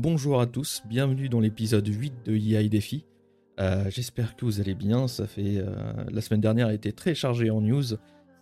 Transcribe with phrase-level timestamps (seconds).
[0.00, 3.04] bonjour à tous, bienvenue dans l'épisode 8 de IA et Défi.
[3.60, 5.58] Euh, j'espère que vous allez bien, ça fait...
[5.58, 7.82] Euh, la semaine dernière a été très chargée en news,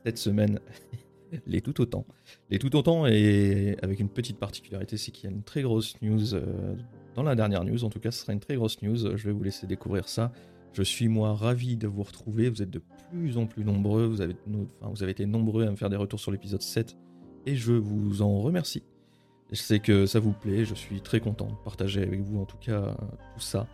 [0.06, 0.60] cette semaine
[1.48, 2.06] les tout autant.
[2.48, 6.00] Les tout autant et avec une petite particularité, c'est qu'il y a une très grosse
[6.00, 6.76] news euh,
[7.16, 9.32] dans la dernière news, en tout cas ce sera une très grosse news, je vais
[9.32, 10.30] vous laisser découvrir ça.
[10.74, 14.22] Je suis moi ravi de vous retrouver, vous êtes de plus en plus nombreux, vous
[14.22, 16.96] avez été nombreux à me faire des retours sur l'épisode 7
[17.46, 18.84] et je vous en remercie.
[19.50, 22.44] Je sais que ça vous plaît, je suis très content de partager avec vous en
[22.44, 22.94] tout cas
[23.34, 23.66] tout ça.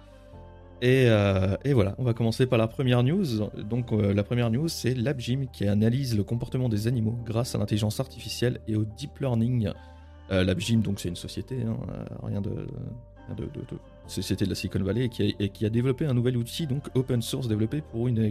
[0.83, 3.25] Et, euh, voilà, on va commencer par la première news.
[3.57, 7.59] Donc euh, la première news, c'est LabGym qui analyse le comportement des animaux grâce à
[7.59, 9.71] l'intelligence artificielle et au deep learning.
[10.31, 11.77] Euh, LabGym, donc c'est une société, hein,
[12.23, 12.67] rien de,
[13.37, 13.47] de,
[14.07, 17.49] société de la Silicon Valley, et qui, a, développé un nouvel outil, donc open source,
[17.49, 17.83] développé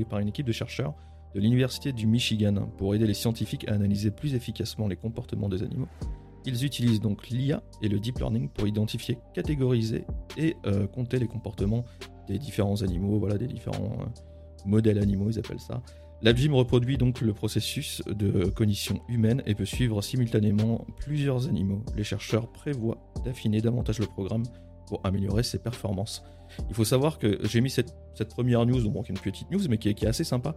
[0.10, 0.94] par une équipe de chercheurs
[1.34, 5.64] de l'université du Michigan pour aider les scientifiques à analyser plus efficacement les comportements des
[5.64, 5.88] animaux
[6.46, 10.06] ils utilisent donc l'IA et le deep learning pour identifier, catégoriser
[10.38, 11.86] et euh, compter les comportements
[12.28, 14.06] des différents animaux, voilà, des différents euh,
[14.66, 15.82] modèles animaux, ils appellent ça.
[16.22, 21.84] LabGym reproduit donc le processus de cognition humaine et peut suivre simultanément plusieurs animaux.
[21.98, 24.44] Les chercheurs prévoient d'affiner davantage le programme
[24.88, 26.24] pour améliorer ses performances.
[26.70, 27.94] Il faut savoir que j'ai mis cette,
[28.30, 30.56] première news, donc une petite news, mais qui est assez sympa,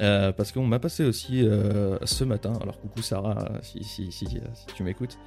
[0.00, 4.26] euh, parce qu'on m'a passé aussi euh, ce matin, alors coucou Sarah, si, si, si,
[4.74, 5.18] tu m'écoutes,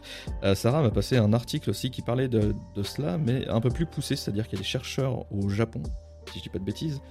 [0.44, 3.86] euh, Sarah m'a passé un article aussi qui parlait de, cela, mais un peu plus
[3.86, 5.84] poussé, c'est-à-dire qu'il y a des chercheurs au Japon,
[6.32, 7.02] si je dis pas de bêtises,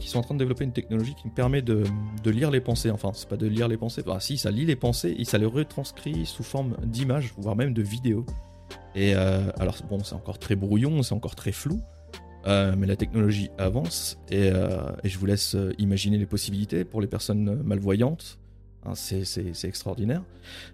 [0.00, 1.84] qui sont en train de développer une technologie qui me permet de,
[2.24, 4.76] lire les pensées, enfin c'est pas de lire les pensées, enfin si ça lit les
[4.76, 8.24] pensées, et ça les retranscrit sous forme d'images, voire même de vidéos.
[8.94, 11.82] Et alors bon, c'est encore très brouillon, c'est encore très flou,
[12.48, 17.02] euh, mais la technologie avance et, euh, je vous laisse euh, imaginer les possibilités pour
[17.02, 18.38] les personnes malvoyantes.
[18.86, 20.22] Hein, c'est extraordinaire.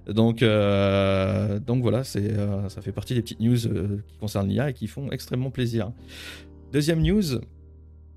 [0.07, 3.57] Donc, voilà, ça fait partie des petites news
[4.07, 5.91] qui concernent l'IA et qui font extrêmement plaisir.
[6.71, 7.41] Deuxième news,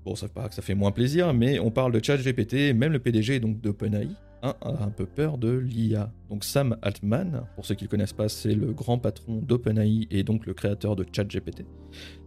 [0.04, 2.98] bon, ça pas que ça fait moins plaisir, mais on parle de ChatGPT, même le
[2.98, 4.08] PDG donc d'OpenAI
[4.42, 6.12] un a un peu peur de l'IA.
[6.30, 10.06] Donc Sam Altman, pour ceux qui ne le connaissent pas, c'est le grand patron d'OpenAI
[10.10, 11.64] et donc le créateur de ChatGPT,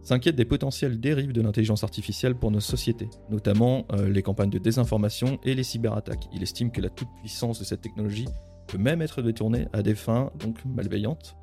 [0.02, 4.58] s'inquiète des potentielles dérives de l'intelligence artificielle pour nos sociétés, notamment euh, les campagnes de
[4.58, 6.28] désinformation et les cyberattaques.
[6.32, 8.28] Il estime que la toute-puissance de cette technologie
[8.66, 11.36] peut même être détournée à des fins donc malveillantes.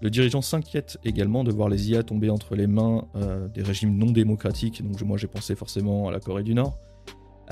[0.00, 3.96] Le dirigeant s'inquiète également de voir les IA tomber entre les mains euh, des régimes
[3.96, 6.78] non démocratiques, donc moi j'ai pensé forcément à la Corée du Nord,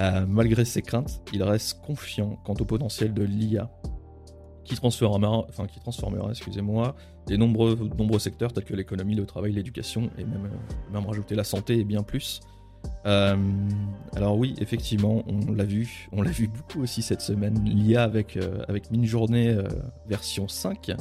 [0.00, 3.70] euh, malgré ses craintes, il reste confiant quant au potentiel de l'IA
[4.64, 5.66] qui transformera, enfin,
[6.30, 6.94] excusez-moi,
[7.26, 10.48] des nombreux, nombreux secteurs tels que l'économie, le travail, l'éducation et même,
[10.94, 12.40] euh, rajouter la santé et bien plus.
[13.04, 13.36] Euh,
[14.14, 18.38] alors oui, effectivement, on l'a vu, on l'a vu beaucoup aussi cette semaine, l'IA avec,
[18.68, 19.54] avec Mini-Journée
[20.06, 20.92] version 5,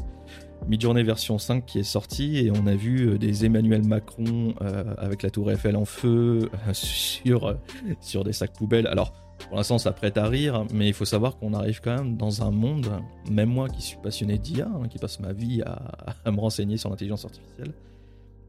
[0.67, 4.93] Midjourney version 5 qui est sortie et on a vu euh, des Emmanuel Macron euh,
[4.97, 7.55] avec la tour Eiffel en feu euh, sur,
[8.01, 8.87] sur des sacs poubelles.
[8.87, 9.13] Alors
[9.47, 12.43] pour l'instant ça prête à rire, mais il faut savoir qu'on arrive quand même dans
[12.43, 12.91] un monde,
[13.31, 16.89] même moi qui suis passionné d'IA, hein, qui passe ma vie à, me renseigner sur
[16.89, 17.73] l'intelligence artificielle,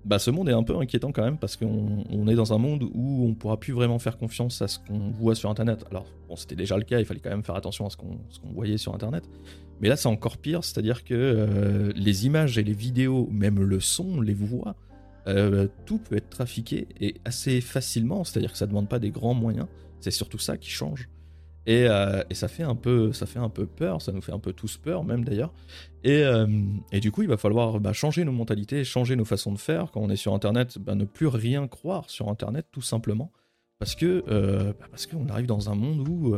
[0.04, 2.84] bah ce monde est un peu inquiétant quand même parce qu'on est dans un monde
[2.94, 5.84] où on pourra plus vraiment faire confiance à ce qu'on voit sur internet.
[5.90, 6.06] Alors
[6.36, 8.18] c'était déjà le cas, il fallait quand même faire attention à ce qu'on
[8.52, 9.28] voyait sur internet,
[9.80, 13.80] mais là, c'est encore pire, c'est-à-dire que euh, les images et les vidéos, même le
[13.80, 14.76] son, les voix,
[15.26, 19.10] euh, tout peut être trafiqué et assez facilement, c'est-à-dire que ça ne demande pas des
[19.10, 19.66] grands moyens.
[20.00, 21.08] C'est surtout ça qui change.
[21.66, 24.38] Et, euh, ça, fait un peu, ça fait un peu peur, ça nous fait un
[24.38, 25.52] peu tous peur même d'ailleurs.
[26.04, 26.24] Et,
[27.00, 29.90] du coup, il va falloir bah, changer nos mentalités, changer nos façons de faire.
[29.90, 33.30] Quand on est sur Internet, bah, ne plus rien croire sur Internet tout simplement.
[33.78, 34.22] Parce que
[34.78, 36.34] bah, parce qu'on arrive dans un monde où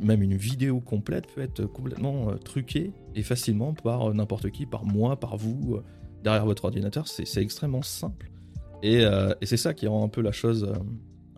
[0.00, 4.66] même une vidéo complète peut être complètement euh, truquée et facilement par euh, n'importe qui,
[4.66, 5.84] par moi, par vous, euh,
[6.22, 7.08] derrière votre ordinateur.
[7.08, 8.30] C'est extrêmement simple.
[8.82, 9.04] Et,
[9.42, 10.72] c'est ça qui rend un peu la chose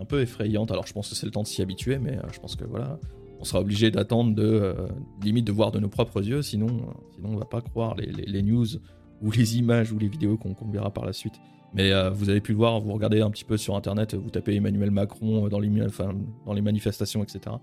[0.01, 0.71] un peu effrayante.
[0.71, 2.99] Alors je pense que c'est le temps de s'y habituer, mais je pense que voilà,
[3.39, 4.75] on sera obligé d'attendre de
[5.23, 6.69] limite de voir de nos propres yeux, sinon,
[7.15, 8.67] sinon on va pas croire les, news
[9.23, 11.35] ou les images ou les vidéos qu'on verra par la suite.
[11.73, 14.57] Mais vous avez pu le voir, vous regardez un petit peu sur internet, vous tapez
[14.57, 15.71] Emmanuel Macron dans les,
[16.45, 17.57] dans les manifestations, etc.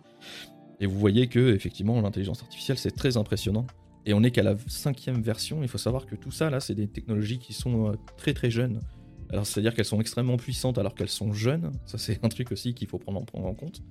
[0.80, 3.66] Et vous voyez que effectivement l'intelligence artificielle c'est très impressionnant.
[4.06, 5.64] Et on n'est qu'à la cinquième version.
[5.64, 8.50] Il faut savoir que tout ça là, c'est des technologies qui sont euh, très très
[8.50, 8.80] jeunes.
[9.32, 11.72] Alors c'est-à-dire qu'elles sont extrêmement puissantes alors qu'elles sont jeunes.
[11.86, 13.82] Ça c'est un truc aussi qu'il faut prendre en, compte.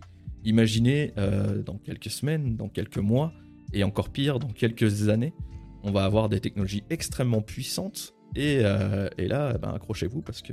[0.44, 3.32] Imaginez euh, dans quelques semaines, dans quelques mois,
[3.72, 5.34] et encore pire dans quelques années,
[5.82, 8.14] on va avoir des technologies extrêmement puissantes.
[8.34, 10.52] Et, euh, là, ben, accrochez-vous parce que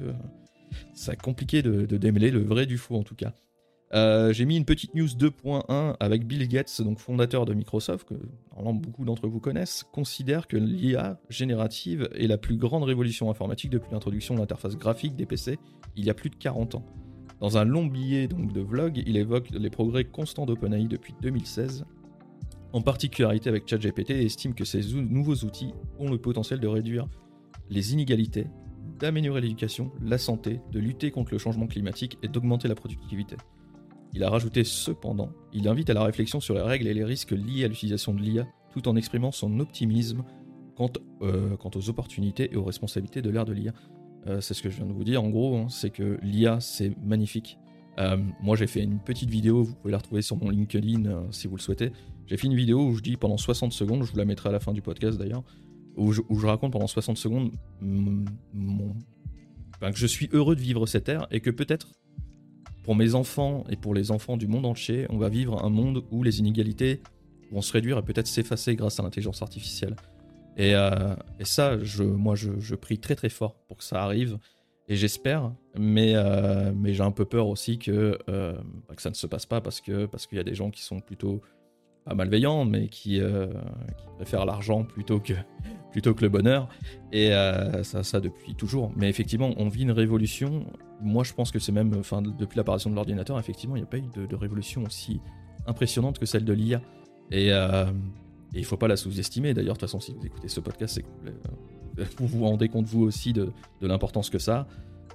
[0.93, 3.33] c'est compliqué de, de démêler le vrai du faux en tout cas.
[3.93, 8.15] Euh, j'ai mis une petite news 2.1 avec Bill Gates, donc fondateur de Microsoft, que
[8.73, 13.91] beaucoup d'entre vous connaissent, considère que l'IA générative est la plus grande révolution informatique depuis
[13.91, 15.59] l'introduction de l'interface graphique des PC
[15.95, 16.85] il y a plus de 40 ans.
[17.39, 21.85] Dans un long billet donc, de vlog, il évoque les progrès constants d'OpenAI depuis 2016,
[22.71, 27.07] en particularité avec ChatGPT, et estime que ces nouveaux outils ont le potentiel de réduire
[27.69, 28.47] les inégalités,
[28.97, 33.35] d'améliorer l'éducation, la santé, de lutter contre le changement climatique et d'augmenter la productivité.
[34.13, 37.31] Il a rajouté cependant, il invite à la réflexion sur les règles et les risques
[37.31, 40.23] liés à l'utilisation de l'IA, tout en exprimant son optimisme
[40.75, 40.91] quant,
[41.23, 43.73] euh, quant, aux opportunités et aux responsabilités de l'ère de l'IA.
[44.27, 46.59] Euh, c'est ce que je viens de vous dire en gros, hein, c'est que l'IA
[46.59, 47.57] c'est magnifique.
[47.99, 51.47] Euh, moi j'ai fait une petite vidéo, vous pouvez la retrouver sur mon LinkedIn si
[51.47, 51.91] vous le souhaitez.
[52.27, 54.51] J'ai fait une vidéo où je dis pendant 60 secondes, je vous la mettrai à
[54.51, 55.43] la fin du podcast d'ailleurs,
[55.97, 57.51] où je, raconte pendant 60 secondes
[59.91, 61.91] que je suis heureux de vivre cette ère et que peut-être
[62.83, 66.03] pour mes enfants et pour les enfants du monde entier, on va vivre un monde
[66.11, 67.01] où les inégalités
[67.51, 69.95] vont se réduire et peut-être s'effacer grâce à l'intelligence artificielle.
[70.57, 74.37] Et, euh, ça, moi, je, prie très très fort pour que ça arrive.
[74.89, 78.53] Et j'espère, mais, euh, j'ai un peu peur aussi que, euh,
[78.95, 81.41] que ça ne se passe pas parce qu'il y a des gens qui sont plutôt
[82.05, 85.33] pas malveillants, mais qui, qui préfèrent l'argent plutôt que,
[86.21, 86.69] le bonheur.
[87.11, 88.91] Et euh, ça, ça depuis toujours.
[88.95, 90.65] Mais effectivement, on vit une révolution.
[91.01, 93.89] Moi, je pense que c'est même, enfin, depuis l'apparition de l'ordinateur, effectivement, il n'y a
[93.89, 95.19] pas eu de, révolution aussi
[95.67, 96.81] impressionnante que celle de l'IA.
[97.33, 97.85] Euh,
[98.53, 99.53] et, il ne faut pas la sous-estimer.
[99.53, 101.05] D'ailleurs, de toute façon, si vous écoutez ce podcast, c'est
[102.17, 103.51] vous vous rendez compte vous aussi de,
[103.81, 104.67] l'importance que ça.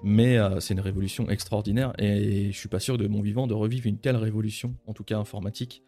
[0.05, 3.55] Mais euh, c'est une révolution extraordinaire et je suis pas sûr de mon vivant de
[3.55, 5.83] revivre une telle révolution, en tout cas informatique.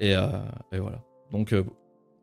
[0.00, 1.02] Et, et voilà.
[1.32, 1.54] Donc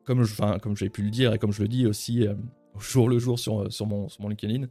[0.03, 2.33] comme je, comme j'ai pu le dire et comme je le dis aussi euh,
[2.79, 4.67] jour le jour sur, mon, LinkedIn,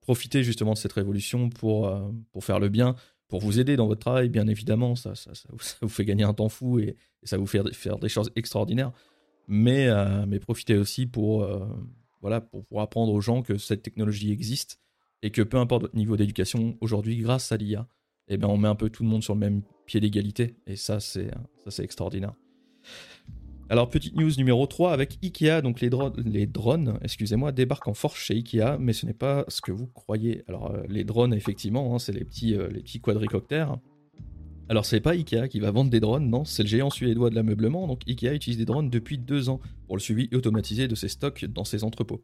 [0.00, 2.10] profitez justement de cette révolution pour, euh,
[2.40, 2.94] faire le bien,
[3.28, 5.12] pour vous aider dans votre travail, bien évidemment, ça,
[5.80, 8.92] vous, fait gagner un temps fou et, ça vous fait faire des choses extraordinaires.
[9.46, 11.46] Mais, euh, profitez aussi pour,
[12.76, 14.80] apprendre aux gens que cette technologie existe
[15.22, 17.86] et que peu importe votre niveau d'éducation, aujourd'hui, grâce à l'IA,
[18.28, 20.56] eh ben, on met un peu tout le monde sur le même pied d'égalité.
[20.66, 21.30] Et ça, c'est
[21.78, 22.34] extraordinaire.
[23.72, 25.88] Alors, petite news numéro 3 avec Ikea, donc les,
[26.46, 30.44] drones, excusez-moi, débarquent en force chez Ikea, mais ce n'est pas ce que vous croyez.
[30.46, 33.78] Alors, euh, les drones, effectivement, hein, c'est les petits, euh, les petits quadricoptères.
[34.68, 37.34] Alors, c'est pas Ikea qui va vendre des drones, non, c'est le géant suédois de
[37.34, 37.86] l'ameublement.
[37.86, 41.46] Donc, Ikea utilise des drones depuis deux ans pour le suivi automatisé de ses stocks
[41.46, 42.22] dans ses entrepôts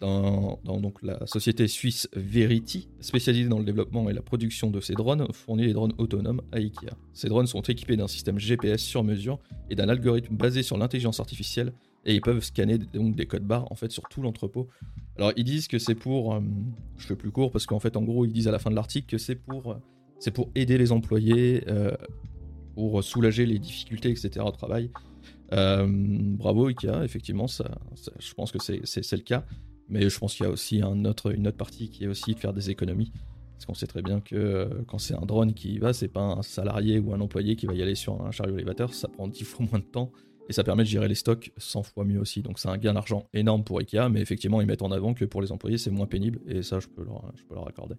[0.00, 4.94] dans, donc la société suisse Verity, spécialisée dans le développement et la production de ces
[4.94, 6.96] drones, fournit les drones autonomes à IKEA.
[7.14, 9.38] Ces drones sont équipés d'un système GPS sur mesure
[9.70, 11.72] et d'un algorithme basé sur l'intelligence artificielle
[12.06, 14.68] et ils peuvent scanner donc des codes barres en fait sur tout l'entrepôt.
[15.16, 16.40] Alors ils disent que c'est pour, euh,
[16.96, 18.76] je fais plus court parce qu'en fait en gros ils disent à la fin de
[18.76, 19.76] l'article que c'est pour, euh,
[20.20, 21.90] c'est pour aider les employés, euh,
[22.74, 24.90] pour soulager les difficultés etc au travail.
[25.50, 27.78] bravo Ikea, effectivement, ça,
[28.18, 29.44] je pense que c'est le cas.
[29.88, 32.52] Mais je pense qu'il y a aussi une autre partie qui est aussi de faire
[32.52, 33.12] des économies.
[33.56, 36.08] Parce qu'on sait très bien que euh, quand c'est un drone qui y va, c'est
[36.08, 39.08] pas un salarié ou un employé qui va y aller sur un chariot élévateur, ça
[39.08, 40.12] prend 10 fois moins de temps
[40.48, 42.42] et ça permet de gérer les stocks 100 fois mieux aussi.
[42.42, 45.24] Donc c'est un gain d'argent énorme pour Ikea, mais effectivement ils mettent en avant que
[45.24, 47.94] pour les employés c'est moins pénible et ça je peux leur, je peux leur accorder.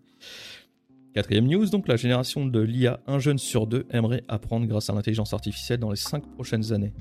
[1.13, 4.93] Quatrième news, donc la génération de l'IA, un jeune sur deux aimerait apprendre grâce à
[4.93, 6.93] l'intelligence artificielle dans les 5 prochaines années.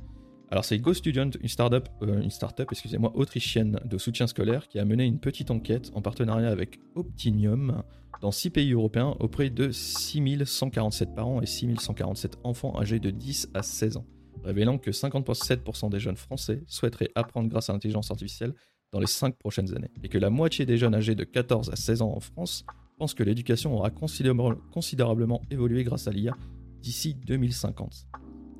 [0.51, 4.85] Alors c'est GoStudent, une startup, euh, une startup excusez-moi, autrichienne de soutien scolaire qui a
[4.85, 7.83] mené une petite enquête en partenariat avec Optinium
[8.21, 13.63] dans 6 pays européens auprès de 6147 parents et 6147 enfants âgés de 10 à
[13.63, 14.07] 16 ans,
[14.45, 18.55] révélant que 57% des jeunes français souhaiteraient apprendre grâce à l'intelligence artificielle
[18.93, 21.77] dans les 5 prochaines années, et que la moitié des jeunes âgés de 14 à
[21.77, 22.65] 16 ans en France
[22.99, 26.33] pensent que l'éducation aura considérablement évolué grâce à l'IA
[26.81, 28.07] d'ici 2050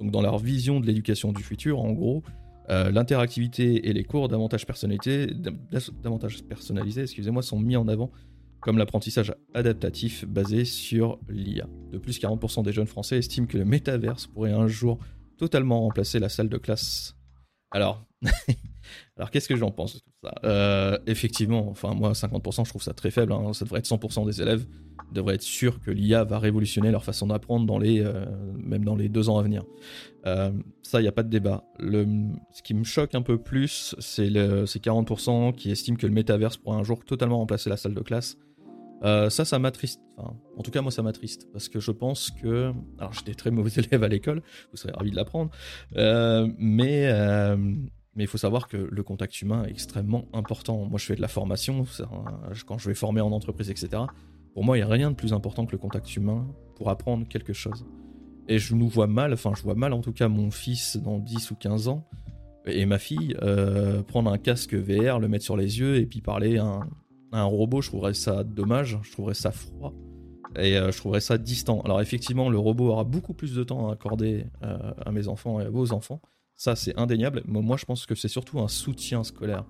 [0.01, 2.23] donc dans leur vision de l'éducation du futur, en gros,
[2.69, 4.67] euh, l'interactivité et les cours davantage
[6.03, 8.11] davantage personnalisés excusez-moi, sont mis en avant
[8.61, 11.69] comme l'apprentissage adaptatif basé sur l'IA.
[11.93, 14.99] De plus, 40% des jeunes français estiment que le métaverse pourrait un jour
[15.37, 17.15] totalement remplacer la salle de classe.
[17.71, 18.05] Alors,
[19.17, 20.35] alors qu'est-ce que j'en pense de tout ça?
[20.45, 23.53] Euh, Effectivement, enfin moi 50% je trouve ça très faible, hein.
[23.53, 24.67] ça devrait être 100% des élèves
[25.13, 28.25] devraient être sûrs que l'IA va révolutionner leur façon d'apprendre dans les, euh,
[28.59, 29.65] même dans les deux ans à venir.
[30.27, 30.51] Euh,
[30.83, 31.65] ça, il n'y a pas de débat.
[31.79, 32.07] Le,
[32.53, 34.29] ce qui me choque un peu plus, c'est
[34.67, 38.01] ces 40% qui estiment que le métaverse pourrait un jour totalement remplacer la salle de
[38.01, 38.37] classe.
[39.03, 40.01] Ça, ça m'attriste.
[40.17, 41.47] Enfin, en tout cas, moi, ça m'attriste.
[41.53, 42.73] Parce que je pense que.
[42.99, 45.51] Alors, j'étais très mauvais élève à l'école, vous serez ravis de l'apprendre.
[46.59, 47.09] mais.
[48.17, 50.87] Mais il faut savoir que le contact humain est extrêmement important.
[50.87, 51.85] Moi, je fais de la formation,
[52.67, 54.03] quand je vais former en entreprise, etc.
[54.55, 56.47] Pour moi, il n'y a rien de plus important que le contact humain
[56.77, 57.85] pour apprendre quelque chose.
[58.49, 61.19] Et je nous vois mal, enfin je vois mal en tout cas mon fils dans
[61.19, 62.07] 10 ou 15 ans
[62.67, 66.21] et ma fille euh, prendre un casque VR, le mettre sur les yeux et puis
[66.21, 66.81] parler à
[67.33, 67.81] un, robot.
[67.81, 69.95] Je trouverais ça dommage, je trouverais ça froid
[70.57, 71.81] et euh, je trouverais ça distant.
[71.83, 75.61] Alors effectivement, le robot aura beaucoup plus de temps à accorder euh, à mes enfants
[75.61, 76.21] et à vos enfants.
[76.57, 77.43] Ça, c'est indéniable.
[77.47, 79.65] Moi, je pense que c'est surtout un soutien scolaire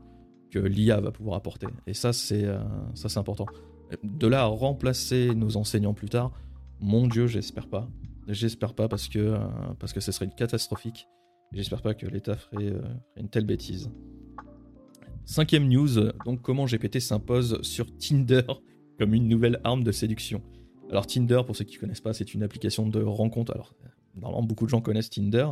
[0.50, 1.66] que l'IA va pouvoir apporter.
[1.86, 2.46] Et ça, c'est
[2.94, 3.46] ça, c'est important.
[4.02, 6.32] De là à remplacer nos enseignants plus tard,
[6.80, 7.88] mon Dieu, j'espère pas.
[8.28, 9.36] J'espère pas parce que,
[9.78, 11.08] parce que ce serait catastrophique.
[11.52, 12.82] J'espère pas que l'État ferait, euh,
[13.16, 13.90] une telle bêtise.
[15.24, 18.42] Cinquième news, donc comment GPT s'impose sur Tinder
[18.98, 20.42] comme une nouvelle arme de séduction.
[20.90, 23.52] Alors Tinder, pour ceux qui ne connaissent pas, c'est une application de rencontre.
[23.52, 23.74] Alors
[24.16, 25.48] normalement beaucoup de gens connaissent Tinder.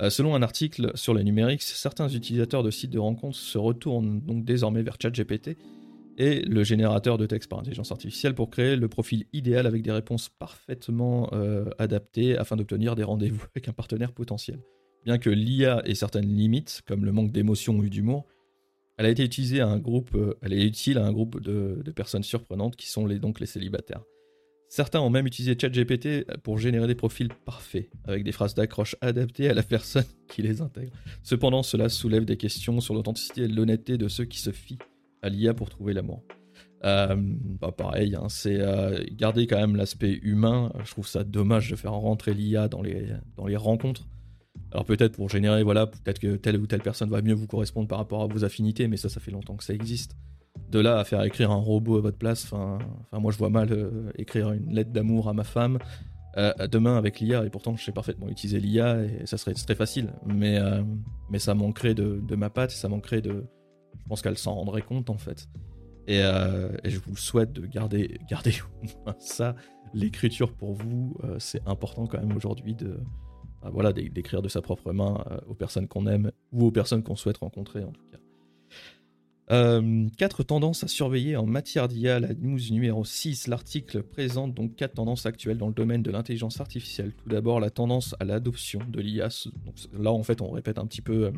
[0.00, 4.20] Euh, selon un article sur le numérique, certains utilisateurs de sites de rencontres se retournent
[4.20, 5.56] donc désormais vers ChatGPT
[6.18, 9.92] et le générateur de texte par intelligence artificielle pour créer le profil idéal avec des
[9.92, 14.60] réponses parfaitement euh, adaptées afin d'obtenir des rendez-vous avec un partenaire potentiel.
[15.04, 18.26] Bien que l'IA ait certaines limites, comme le manque d'émotion ou d'humour,
[18.98, 21.82] elle a été utilisée à un groupe, euh, elle est utile à un groupe de,
[21.94, 24.02] personnes surprenantes qui sont donc les célibataires.
[24.74, 29.50] Certains ont même utilisé ChatGPT pour générer des profils parfaits, avec des phrases d'accroche adaptées
[29.50, 30.94] à la personne qui les intègre.
[31.22, 34.78] Cependant, cela soulève des questions sur l'authenticité et l'honnêteté de ceux qui se fient
[35.20, 36.22] à l'IA pour trouver l'amour.
[36.86, 37.14] Euh,
[37.60, 40.72] bah pareil, hein, c'est euh, garder quand même l'aspect humain.
[40.86, 44.08] Je trouve ça dommage de faire rentrer l'IA dans les, dans les rencontres.
[44.70, 47.88] Alors peut-être pour générer, voilà, peut-être que telle ou telle personne va mieux vous correspondre
[47.88, 50.16] par rapport à vos affinités, mais ça, ça fait longtemps que ça existe.
[50.70, 52.78] De là à faire écrire un robot à votre place, enfin,
[53.12, 55.78] moi je vois mal euh, écrire une lettre d'amour à ma femme
[56.38, 59.74] euh, demain avec l'IA, et pourtant je sais parfaitement utiliser l'IA et ça serait très
[59.74, 60.82] facile, mais, euh,
[61.30, 63.44] mais ça manquerait de, ma patte, ça manquerait de.
[63.98, 65.48] Je pense qu'elle s'en rendrait compte en fait.
[66.06, 68.54] Et, je vous souhaite de garder, garder
[69.18, 69.54] ça.
[69.94, 72.98] L'écriture pour vous, c'est important quand même aujourd'hui de,
[73.62, 77.16] bah, voilà, d'écrire de sa propre main aux personnes qu'on aime ou aux personnes qu'on
[77.16, 78.21] souhaite rencontrer en tout cas.
[79.52, 83.48] Euh, quatre tendances à surveiller en matière d'IA, la news numéro 6.
[83.48, 87.12] L'article présente donc quatre tendances actuelles dans le domaine de l'intelligence artificielle.
[87.12, 89.28] Tout d'abord, la tendance à l'adoption de l'IA.
[89.92, 91.32] Là, en fait, on répète un petit peu euh,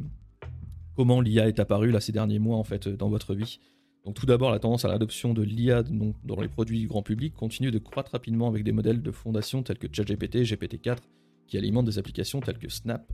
[0.95, 3.59] comment l'IA est apparue là, ces derniers mois en fait, dans votre vie.
[4.05, 7.35] Donc, tout d'abord, la tendance à l'adoption de l'IA dans les produits du grand public
[7.35, 10.99] continue de croître rapidement avec des modèles de fondation tels que ChatGPT, GPT-4
[11.47, 13.11] qui alimentent des applications telles que Snap,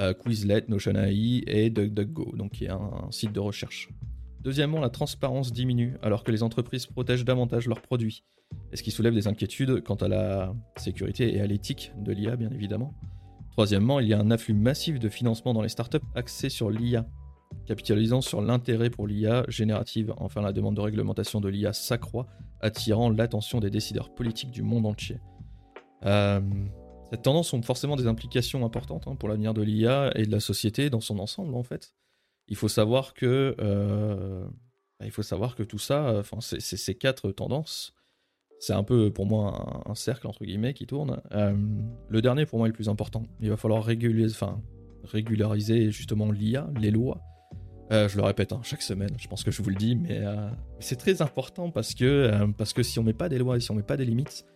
[0.00, 3.88] euh, Quizlet, Notion AI et DuckDuckGo, donc qui est un, site de recherche.
[4.42, 8.24] Deuxièmement, la transparence diminue alors que les entreprises protègent davantage leurs produits,
[8.72, 12.50] ce qui soulève des inquiétudes quant à la sécurité et à l'éthique de l'IA, bien
[12.50, 12.94] évidemment.
[13.50, 17.06] Troisièmement, il y a un afflux massif de financement dans les startups axés sur l'IA,
[17.66, 20.14] capitalisant sur l'intérêt pour l'IA générative.
[20.18, 22.28] Enfin, la demande de réglementation de l'IA s'accroît,
[22.60, 25.18] attirant l'attention des décideurs politiques du monde entier.
[26.06, 26.40] Euh,
[27.10, 30.40] cette tendance ont forcément des implications importantes hein, pour l'avenir de l'IA et de la
[30.40, 31.94] société dans son ensemble en fait.
[32.48, 34.46] Il faut savoir que, euh,
[35.04, 37.94] il faut savoir que tout ça, enfin ces quatre tendances,
[38.58, 41.20] c'est un peu pour moi un, cercle entre guillemets qui tourne.
[41.32, 41.54] Euh,
[42.08, 43.22] le dernier pour moi est le plus important.
[43.40, 44.60] Il va falloir enfin,
[45.04, 47.20] régulariser justement l'IA, les lois.
[47.92, 50.22] Euh, je le répète hein, chaque semaine, je pense que je vous le dis, mais
[50.80, 53.70] c'est très important parce que, parce que si on met pas des lois et si
[53.70, 54.46] on met pas des limites,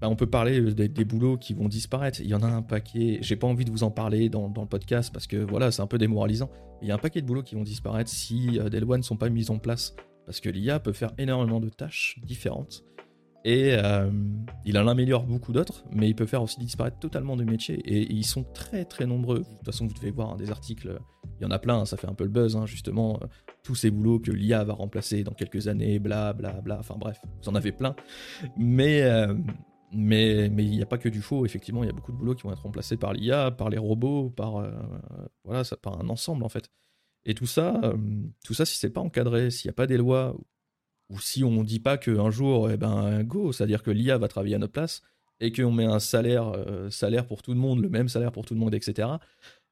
[0.00, 2.20] bah, on peut parler euh, des, boulots qui vont disparaître.
[2.20, 3.18] Il y en a un paquet.
[3.20, 5.86] J'ai pas envie de vous en parler dans, le podcast parce que voilà, c'est un
[5.86, 6.50] peu démoralisant.
[6.82, 9.02] Il y a un paquet de boulots qui vont disparaître si euh, des lois ne
[9.02, 9.94] sont pas mises en place.
[10.26, 12.84] Parce que l'IA peut faire énormément de tâches différentes.
[13.44, 14.10] Et euh,
[14.66, 17.80] il en améliore beaucoup d'autres, mais il peut faire aussi disparaître totalement de métiers.
[17.86, 19.40] Et, ils sont très très nombreux.
[19.40, 20.98] De toute façon, vous devez voir hein, des articles.
[21.40, 23.18] Il y en a plein, ça fait un peu le buzz, hein, justement.
[23.62, 26.36] tous ces boulots que l'IA va remplacer dans quelques années, bla.
[26.78, 27.96] Enfin bref, vous en avez plein.
[28.58, 29.02] Mais,
[29.92, 32.34] mais il n'y a pas que du faux, effectivement, il y a beaucoup de boulots
[32.34, 34.70] qui vont être remplacés par l'IA, par les robots, par, euh,
[35.44, 36.70] voilà, ça, par un ensemble en fait.
[37.24, 37.96] Et tout ça, euh,
[38.44, 40.36] tout ça si c'est pas encadré, s'il n'y a pas des lois,
[41.10, 44.28] ou si on ne dit pas qu'un jour, eh ben, go, c'est-à-dire que l'IA va
[44.28, 45.02] travailler à notre place,
[45.40, 48.46] et qu'on met un salaire, euh, salaire pour tout le monde, le même salaire pour
[48.46, 49.08] tout le monde, etc.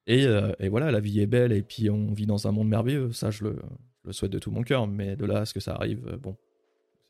[0.07, 0.25] Et,
[0.59, 3.31] et, voilà, la vie est belle, et puis on vit dans un monde merveilleux, ça
[3.31, 3.57] je le,
[4.05, 6.19] je le souhaite de tout mon cœur, mais de là à ce que ça arrive,
[6.23, 6.35] bon,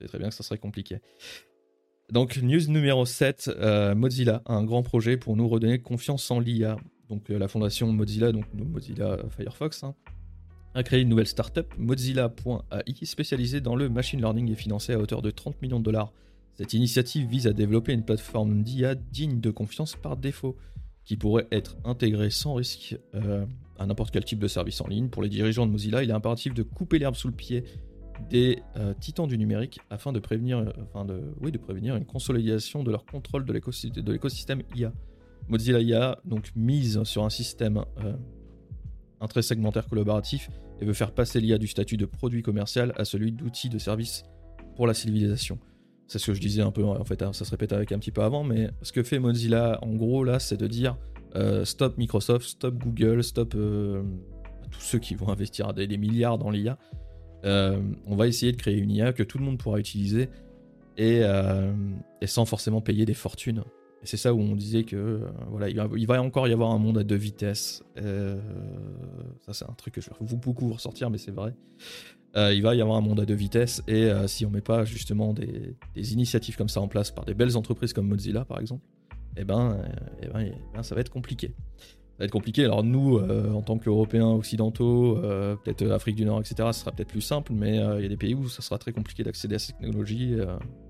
[0.01, 1.01] c'est très bien que ça serait compliqué.
[2.11, 6.41] Donc, news numéro 7, euh, Mozilla a un grand projet pour nous redonner confiance en
[6.41, 6.79] l'IA.
[7.11, 9.95] Donc, euh, la fondation Mozilla, donc Mozilla Firefox, hein,
[10.75, 15.21] a créé une nouvelle startup, Mozilla.ai, spécialisée dans le machine learning et financée à hauteur
[15.21, 16.13] de 30 millions de dollars.
[16.55, 20.57] Cette initiative vise à développer une plateforme d'IA digne de confiance par défaut,
[21.05, 23.45] qui pourrait être intégrée sans risque euh,
[23.79, 25.09] à n'importe quel type de service en ligne.
[25.09, 27.65] Pour les dirigeants de Mozilla, il est impératif de couper l'herbe sous le pied
[28.31, 28.63] des
[29.01, 33.05] titans du numérique afin de prévenir, enfin de, oui, de prévenir une consolidation de leur
[33.05, 33.53] contrôle de
[34.13, 34.93] l'écosystème IA.
[35.49, 37.85] Mozilla IA donc mise sur un système
[39.21, 43.05] un très segmentaire collaboratif et veut faire passer l'IA du statut de produit commercial à
[43.05, 44.25] celui d'outil de service
[44.77, 45.59] pour la civilisation.
[46.07, 47.99] C'est ce que je disais un peu, en fait, hein, ça se répète avec un
[47.99, 50.97] petit peu avant, mais ce que fait Mozilla, en gros, là, c'est de dire
[51.37, 54.03] euh, stop Microsoft, stop Google, stop euh,
[54.71, 56.79] tous ceux qui vont investir des, milliards dans l'IA.
[57.45, 60.29] Euh, on va essayer de créer une IA que tout le monde pourra utiliser
[60.97, 61.23] et,
[62.27, 63.63] sans forcément payer des fortunes.
[64.03, 66.99] Et c'est ça où on disait que voilà, il va, encore y avoir un monde
[66.99, 67.83] à deux vitesses.
[67.97, 71.55] ça, c'est un truc que je vais vous beaucoup ressortir, mais c'est vrai.
[72.35, 75.33] il va y avoir un monde à deux vitesses et si on met pas justement
[75.33, 75.77] des,
[76.13, 78.83] initiatives comme ça en place par des belles entreprises comme Mozilla par exemple,
[79.39, 79.89] eh ben, euh,
[80.23, 81.55] eh ben, eh ben, ça va être compliqué.
[82.19, 82.65] Va être compliqué.
[82.65, 86.91] Alors nous, euh, en tant qu'Européens occidentaux, euh, peut-être Afrique du Nord, etc., ce sera
[86.91, 89.55] peut-être plus simple, mais il y a des pays où ça sera très compliqué d'accéder
[89.55, 90.37] à ces technologies,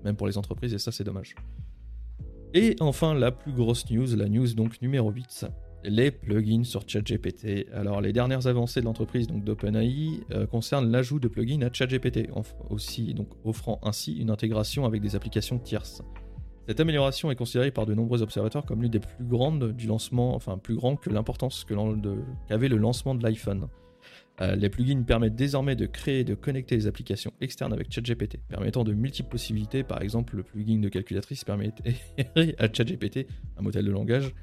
[0.03, 1.35] même pour les entreprises, et ça c'est dommage.
[2.55, 5.45] Et enfin, la plus grosse news, la news donc numéro 8,
[5.83, 7.67] les plugins sur ChatGPT.
[7.73, 12.29] Alors les dernières avancées de l'entreprise donc d'OpenAI concernent l'ajout de plugins à ChatGPT,
[12.69, 16.01] aussi donc offrant ainsi une intégration avec des applications tierces.
[16.69, 20.35] Cette amélioration est considérée par de nombreux observateurs comme l'une des plus grandes du lancement,
[20.35, 23.69] enfin plus grande que l'importance qu'avait le lancement de l'iPhone.
[24.41, 28.37] Euh, les plugins permettent désormais de créer et de connecter les applications externes avec ChatGPT,
[28.47, 29.81] permettant de multiples possibilités.
[29.81, 31.73] Par exemple, le plugin de calculatrice permet
[32.59, 33.25] à ChatGPT,
[33.57, 34.35] un modèle de langage,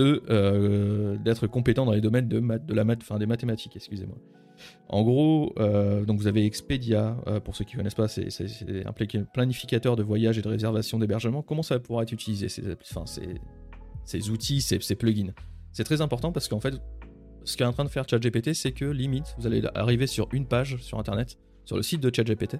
[0.00, 3.76] euh, d'être compétent dans les domaines de, la math, des mathématiques.
[3.76, 4.18] Excusez-moi.
[4.88, 8.28] En gros, euh, donc vous avez Expedia, euh, pour ceux qui ne connaissent pas, c'est
[8.86, 8.92] un
[9.32, 11.42] planificateur de voyage et de réservation d'hébergement.
[11.42, 12.62] Comment ça pourra être utilisé, ces,
[14.04, 15.32] ces, outils, ces, plugins?
[15.72, 16.74] C'est très important parce qu'en fait,
[17.44, 20.46] ce qu'est en train de faire ChatGPT, c'est que limite, vous allez arriver sur une
[20.46, 22.56] page sur Internet, sur le site de ChatGPT,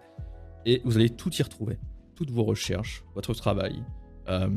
[0.67, 1.79] et vous allez tout y retrouver.
[2.15, 3.83] Toutes vos recherches, votre travail,
[4.29, 4.49] euh,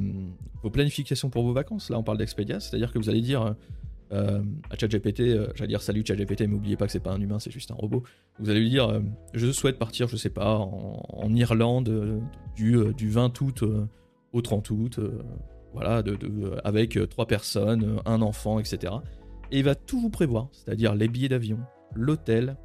[0.62, 1.90] vos planifications pour vos vacances.
[1.90, 3.56] Là, on parle d'Expedia, c'est-à-dire que vous allez dire
[4.14, 7.22] euh, à ChatGPT, euh, j'allais dire salut ChatGPT, mais n'oubliez pas que c'est pas un
[7.22, 8.04] humain, c'est juste un robot.
[8.40, 9.00] Vous allez lui dire, euh,
[9.34, 12.22] je souhaite partir, je sais pas, en, Irlande
[12.56, 13.64] du, du, 20 août
[14.34, 15.00] au 30 août,
[15.74, 16.04] voilà,
[16.66, 18.94] avec trois personnes, un enfant, etc.
[19.52, 21.60] Et il va tout vous prévoir, c'est-à-dire les billets d'avion,
[21.96, 22.58] l'hôtel.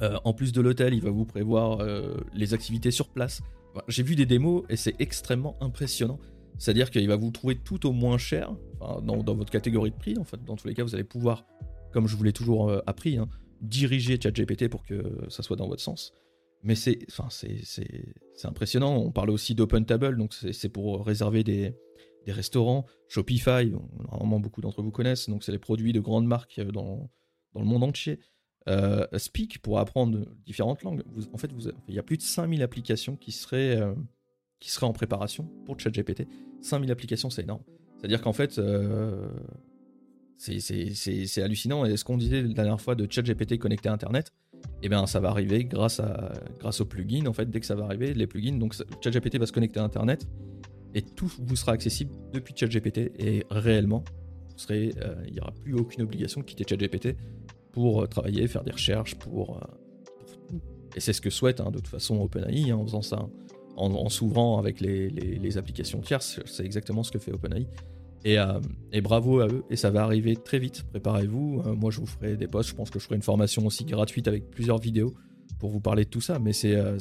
[0.00, 1.86] en plus de l'hôtel, il va vous prévoir
[2.34, 3.40] les activités sur place.
[3.86, 6.18] J'ai vu des démos et c'est extrêmement impressionnant.
[6.58, 8.54] C'est-à-dire qu'il va vous trouver tout au moins cher,
[9.02, 10.16] dans, votre catégorie de prix.
[10.18, 11.46] En fait, dans tous les cas, vous allez pouvoir,
[11.92, 13.28] comme je vous l'ai toujours euh, appris, hein,
[13.60, 16.12] diriger ChatGPT pour que ça soit dans votre sens.
[16.62, 17.06] Mais c'est,
[18.44, 18.96] impressionnant.
[18.96, 21.74] On parle aussi d'Open Table, donc c'est pour réserver des,
[22.26, 22.86] restaurants.
[23.06, 23.72] Shopify,
[24.10, 27.08] normalement beaucoup d'entre vous connaissent, donc c'est les produits de grandes marques euh, dans,
[27.54, 28.18] dans le monde entier.
[28.68, 31.04] Euh, Speak pour apprendre différentes langues.
[31.32, 31.50] en fait,
[31.86, 33.80] il y a plus de 5000 applications qui seraient,
[34.60, 36.26] qui seraient en préparation pour ChatGPT.
[36.62, 37.62] 5000 applications, c'est énorme.
[37.98, 39.28] C'est-à-dire qu'en fait, euh,
[40.36, 41.84] c'est hallucinant.
[41.84, 44.32] Et ce qu'on disait la dernière fois de ChatGPT connecté à Internet,
[44.82, 47.26] eh bien, ça va arriver grâce, à, grâce aux plugins.
[47.26, 49.84] En fait, dès que ça va arriver, les plugins, donc ChatGPT va se connecter à
[49.84, 50.26] Internet
[50.94, 53.12] et tout vous sera accessible depuis ChatGPT.
[53.18, 54.04] Et réellement,
[54.70, 57.16] euh, il n'y aura plus aucune obligation de quitter ChatGPT
[57.72, 59.60] pour euh, travailler, faire des recherches, pour,
[60.94, 63.28] Et c'est ce que souhaite hein, de toute façon OpenAI hein, en faisant ça
[63.76, 66.40] en, s'ouvrant avec les, applications tierces.
[66.46, 67.66] C'est exactement ce que fait OpenAI.
[68.24, 68.58] Et, euh,
[68.92, 69.64] et, bravo à eux.
[69.70, 70.82] Et ça va arriver très vite.
[70.90, 71.62] Préparez-vous.
[71.64, 72.70] Euh, moi, je vous ferai des posts.
[72.70, 75.14] Je pense que je ferai une formation aussi gratuite avec plusieurs vidéos
[75.60, 76.38] pour vous parler de tout ça.
[76.38, 76.98] Mais c'est euh,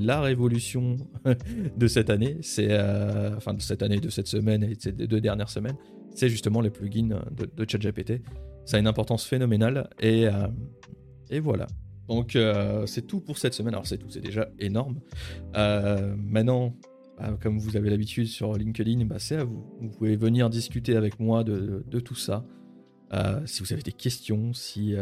[0.00, 0.96] la révolution
[1.76, 2.38] de cette année.
[2.40, 2.72] C'est
[3.36, 5.76] enfin de cette année, de cette semaine et de ces deux dernières semaines.
[6.12, 8.22] C'est justement les plugins de, ChatGPT.
[8.64, 9.88] Ça a une importance phénoménale.
[10.00, 10.28] Et
[11.40, 11.66] voilà.
[12.08, 13.74] Donc euh, c'est tout pour cette semaine.
[13.74, 15.00] Alors c'est tout, c'est déjà énorme.
[15.56, 16.74] Euh, maintenant,
[17.18, 19.64] bah, comme vous avez l'habitude sur LinkedIn, bah, c'est à vous.
[19.80, 22.44] Vous pouvez venir discuter avec moi de, tout ça.
[23.12, 24.94] Euh, si vous avez des questions, si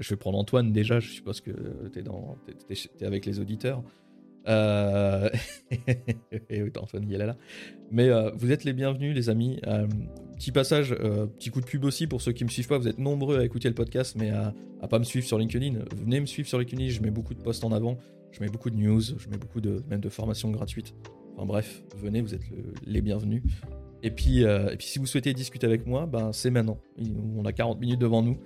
[0.00, 1.52] je vais prendre Antoine déjà, je suppose que
[1.92, 3.82] tu es, es, avec les auditeurs.
[4.48, 5.28] Euh...
[6.50, 7.36] et Antoine y est là.
[7.90, 9.58] Mais euh, vous êtes les bienvenus, les amis.
[9.66, 9.86] Euh,
[10.36, 12.78] petit passage, euh, petit coup de pub aussi pour ceux qui me suivent pas.
[12.78, 15.78] Vous êtes nombreux à écouter le podcast, mais à, à pas me suivre sur LinkedIn.
[15.96, 16.88] Venez me suivre sur LinkedIn.
[16.88, 17.98] Je mets beaucoup de posts en avant.
[18.32, 19.00] Je mets beaucoup de news.
[19.00, 20.94] Je mets beaucoup de même de formations gratuites.
[21.36, 22.42] Enfin bref, venez, vous êtes
[22.86, 23.42] les bienvenus.
[24.02, 26.78] Et puis, et puis si vous souhaitez discuter avec moi, ben c'est maintenant.
[27.36, 28.38] On a 40 minutes devant nous.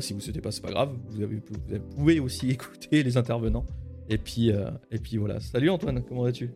[0.00, 0.96] si vous souhaitez pas, c'est pas grave.
[1.10, 3.66] Vous pouvez aussi écouter les intervenants.
[4.08, 4.50] Et puis,
[4.90, 5.40] et puis voilà.
[5.40, 6.50] Salut Antoine, comment vas-tu?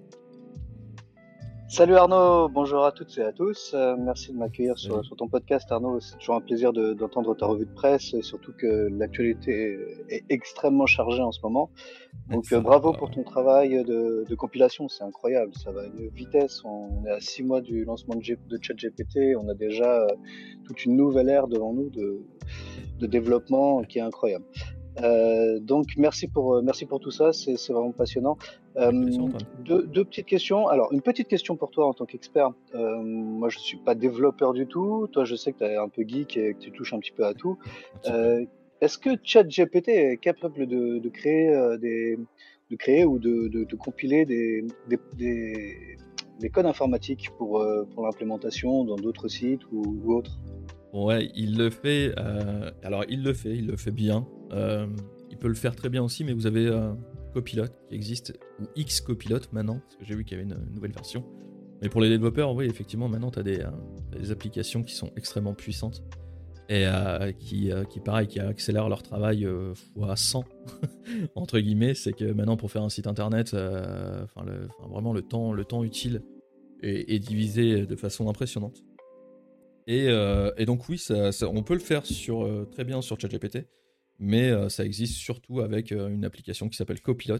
[1.68, 3.72] Salut Arnaud, bonjour à toutes et à tous.
[3.74, 5.98] Euh, merci de m'accueillir sur, ton podcast Arnaud.
[5.98, 9.76] C'est toujours un plaisir d'entendre ta revue de presse et surtout que l'actualité
[10.08, 11.70] est extrêmement chargée en ce moment.
[12.28, 16.62] Donc euh, bravo pour ton travail de, compilation, c'est incroyable, ça va à une vitesse.
[16.64, 20.06] On est à six mois du lancement de, de ChatGPT, on a déjà euh,
[20.66, 22.20] toute une nouvelle ère devant nous de,
[23.00, 24.44] de développement qui est incroyable.
[25.02, 28.36] Euh, donc merci pour euh, merci pour tout ça, c'est vraiment passionnant.
[28.76, 28.90] Euh,
[29.64, 30.68] deux, deux, petites questions.
[30.68, 32.50] Alors une petite question pour toi en tant qu'expert.
[32.74, 35.06] Euh, moi je suis pas développeur du tout.
[35.12, 37.12] Toi je sais que tu es un peu geek et que tu touches un petit
[37.12, 37.58] peu à tout.
[38.82, 42.18] Est-ce que ChatGPT est capable de, de créer des
[42.70, 45.96] de créer ou de, de, de compiler des, des, des,
[46.40, 50.36] des, codes informatiques pour, pour l'implémentation dans d'autres sites ou, ou autres?
[50.96, 52.14] Ouais, il le fait.
[52.18, 54.26] Euh, alors, il le fait, il le fait bien.
[54.52, 54.86] Euh,
[55.30, 56.94] il peut le faire très bien aussi, mais vous avez euh,
[57.34, 60.74] Copilot qui existe, ou X Copilot maintenant, parce que j'ai vu qu'il y avait une,
[60.74, 61.22] nouvelle version.
[61.82, 66.02] Mais pour les développeurs, oui, effectivement, maintenant, tu as, des applications qui sont extrêmement puissantes
[66.70, 66.86] et
[67.38, 69.46] qui, qui, pareil, qui accélèrent leur travail
[69.92, 70.44] fois 100,
[71.34, 71.94] entre guillemets.
[71.94, 76.22] C'est que maintenant, pour faire un site internet, vraiment, le temps, le temps utile
[76.80, 78.82] est divisé de façon impressionnante.
[79.88, 81.00] Euh, et, donc oui,
[81.42, 83.66] on peut le faire sur, euh, très bien sur ChatGPT,
[84.18, 87.38] mais euh, ça existe surtout avec une application qui s'appelle Copilot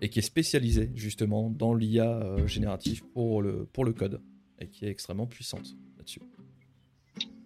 [0.00, 4.20] et qui est spécialisée justement dans l'IA générative pour le, pour le code
[4.58, 6.20] et qui est extrêmement puissante là-dessus.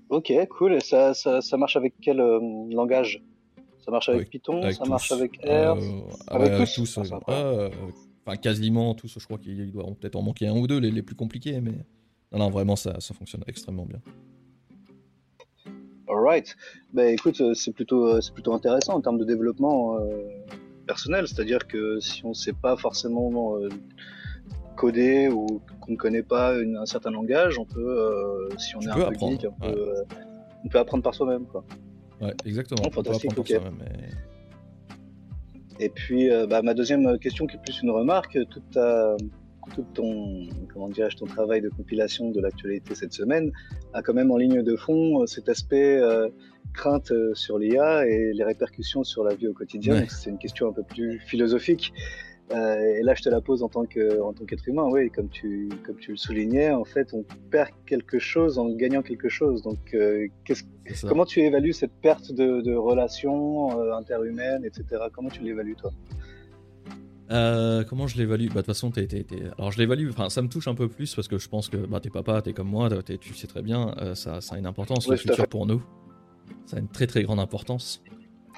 [0.09, 0.75] Ok, cool.
[0.75, 3.23] Et ça, ça, marche avec quel langage?
[3.85, 5.77] Ça marche avec, Python Ça marche avec R
[6.27, 7.71] Avec tous, ah,
[8.27, 9.17] Enfin, quasiment tous.
[9.19, 11.75] Je crois qu'il doit peut-être en manquer un ou deux, les, les plus compliqués, mais
[12.33, 14.01] non, non, vraiment, ça, ça fonctionne extrêmement bien.
[16.11, 16.57] Alright.
[16.93, 20.29] Ben écoute, euh, c'est plutôt, euh, c'est plutôt intéressant en termes de développement euh,
[20.87, 21.29] personnel.
[21.29, 23.57] C'est-à-dire que si on ne sait pas forcément
[24.77, 28.95] coder ou qu'on ne connaît pas un certain langage, on peut, si on est un
[28.95, 29.51] peu apprendre, geek,
[30.65, 31.47] on, peut, apprendre par soi-même.
[31.47, 31.65] Quoi.
[32.21, 32.83] Ouais, exactement.
[32.87, 33.53] Oh, fantastique, ok.
[35.79, 39.17] Et puis, bah, ma deuxième question qui est plus une remarque, toute ta
[39.75, 43.53] tout ton, comment dirais ton travail de compilation de l'actualité cette semaine
[43.93, 46.29] a quand même en ligne de fond euh, cet aspect euh,
[46.75, 50.05] crainte euh, sur l'IA et les répercussions sur la vie au quotidien.
[50.09, 51.93] C'est une question un peu plus philosophique.
[52.51, 54.87] et là, je te la pose en tant que, en tant qu'être humain.
[54.91, 59.03] Oui, comme tu, comme tu le soulignais, en fait, on perd quelque chose en gagnant
[59.03, 59.63] quelque chose.
[59.63, 59.97] Donc,
[61.09, 64.85] comment tu évalues cette perte de, de relations interhumaines, etc.
[65.13, 65.93] Comment tu l'évalues, toi?
[67.31, 68.49] Euh, comment je l'évalue?
[68.49, 69.07] Bah de toute façon, t'es,
[69.57, 70.09] alors je l'évalue.
[70.11, 72.43] Enfin, ça me touche un peu plus parce que je pense que bah t'es papa,
[72.43, 75.47] t'es comme moi, tu sais très bien, euh, ça, ça, a une importance le futur
[75.47, 75.83] pour nous.
[76.67, 78.03] Ça a une très très grande importance.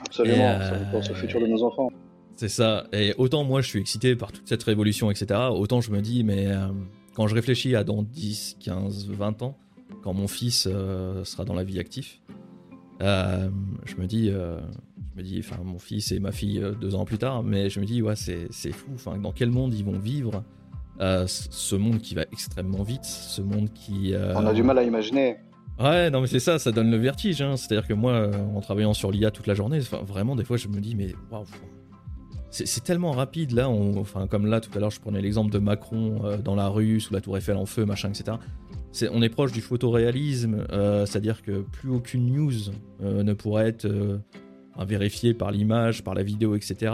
[0.01, 1.89] Absolument, ça pense au futur de nos enfants.
[2.37, 2.87] C'est ça.
[2.93, 5.39] Et autant moi je suis excité par toute cette révolution, etc.
[5.53, 6.69] Autant je me dis, mais euh,
[7.15, 9.59] quand je réfléchis à dans 10, 15, 20 ans,
[10.03, 12.15] quand mon fils sera dans la vie active,
[13.01, 14.31] je me dis
[15.15, 17.69] je me dis, enfin, mon fils et ma fille euh, deux ans plus tard, mais
[17.69, 18.91] je me dis, ouais, c'est fou.
[18.95, 20.43] Enfin, dans quel monde ils vont vivre
[21.01, 24.15] euh, Ce monde qui va extrêmement vite, ce monde qui.
[24.15, 25.37] Euh, On a du mal à imaginer.
[25.79, 27.43] Ouais, non, mais c'est ça, ça donne le vertige.
[27.43, 27.57] Hein.
[27.57, 30.81] C'est-à-dire que moi, en travaillant sur l'IA toute la journée, vraiment, des fois, je me
[30.81, 31.45] dis, mais waouh,
[32.51, 33.71] c'est tellement rapide là.
[33.71, 37.15] enfin, comme là, tout à l'heure, je prenais l'exemple de Macron dans la rue, sous
[37.15, 38.37] la Tour Eiffel en feu, machin, etc.
[39.11, 40.67] on est proche du photoréalisme,
[41.07, 42.53] c'est-à-dire que plus aucune news
[43.01, 43.89] ne pourrait être
[44.79, 46.93] vérifié par l'image, par la vidéo, etc.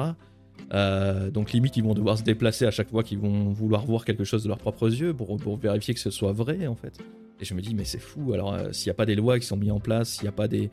[0.75, 4.05] Euh, donc limite, ils vont devoir se déplacer à chaque fois qu'ils vont vouloir voir
[4.05, 6.99] quelque chose de leurs propres yeux pour, vérifier que ce soit vrai, en fait.
[7.41, 8.33] Et je me dis, mais c'est fou.
[8.33, 10.29] Alors, euh, s'il n'y a pas des lois qui sont mises en place, s'il n'y
[10.29, 10.71] a pas des,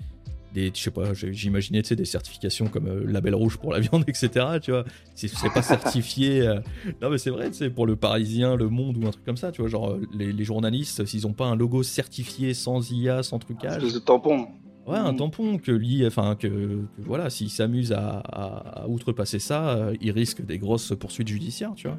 [0.53, 3.79] des, je sais pas, j'imaginais, tu sais, des certifications comme euh, label rouge pour la
[3.79, 4.29] viande, etc.
[4.61, 6.59] Tu vois, si c'est pas certifié,
[7.01, 9.51] non mais c'est vrai, sais, pour le Parisien, le Monde ou un truc comme ça,
[9.51, 13.83] tu vois, genre les, journalistes, s'ils ont pas un logo certifié sans IA, sans trucage.
[13.83, 14.47] de tampon.
[14.87, 20.11] Ouais, un tampon que lui, enfin que, voilà, s'il s'amuse à, outrepasser ça, euh, il
[20.11, 21.97] risque des grosses poursuites judiciaires, tu vois.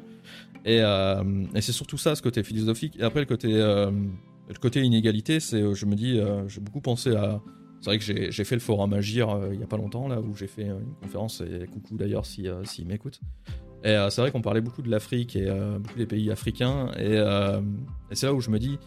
[0.63, 2.95] Et, euh, et c'est surtout ça, ce côté philosophique.
[2.97, 3.91] Et après, le côté, euh,
[4.47, 7.41] le côté inégalité, c'est, je me dis, j'ai beaucoup pensé à.
[7.79, 10.35] C'est vrai que j'ai fait le forum Agir il y a pas longtemps, là, où
[10.35, 13.19] j'ai fait une conférence, et coucou d'ailleurs s'il si, m'écoute.
[13.83, 15.47] Et c'est vrai qu'on parlait beaucoup de l'Afrique et
[15.79, 18.79] beaucoup des pays africains, et, et c'est là où je me dis,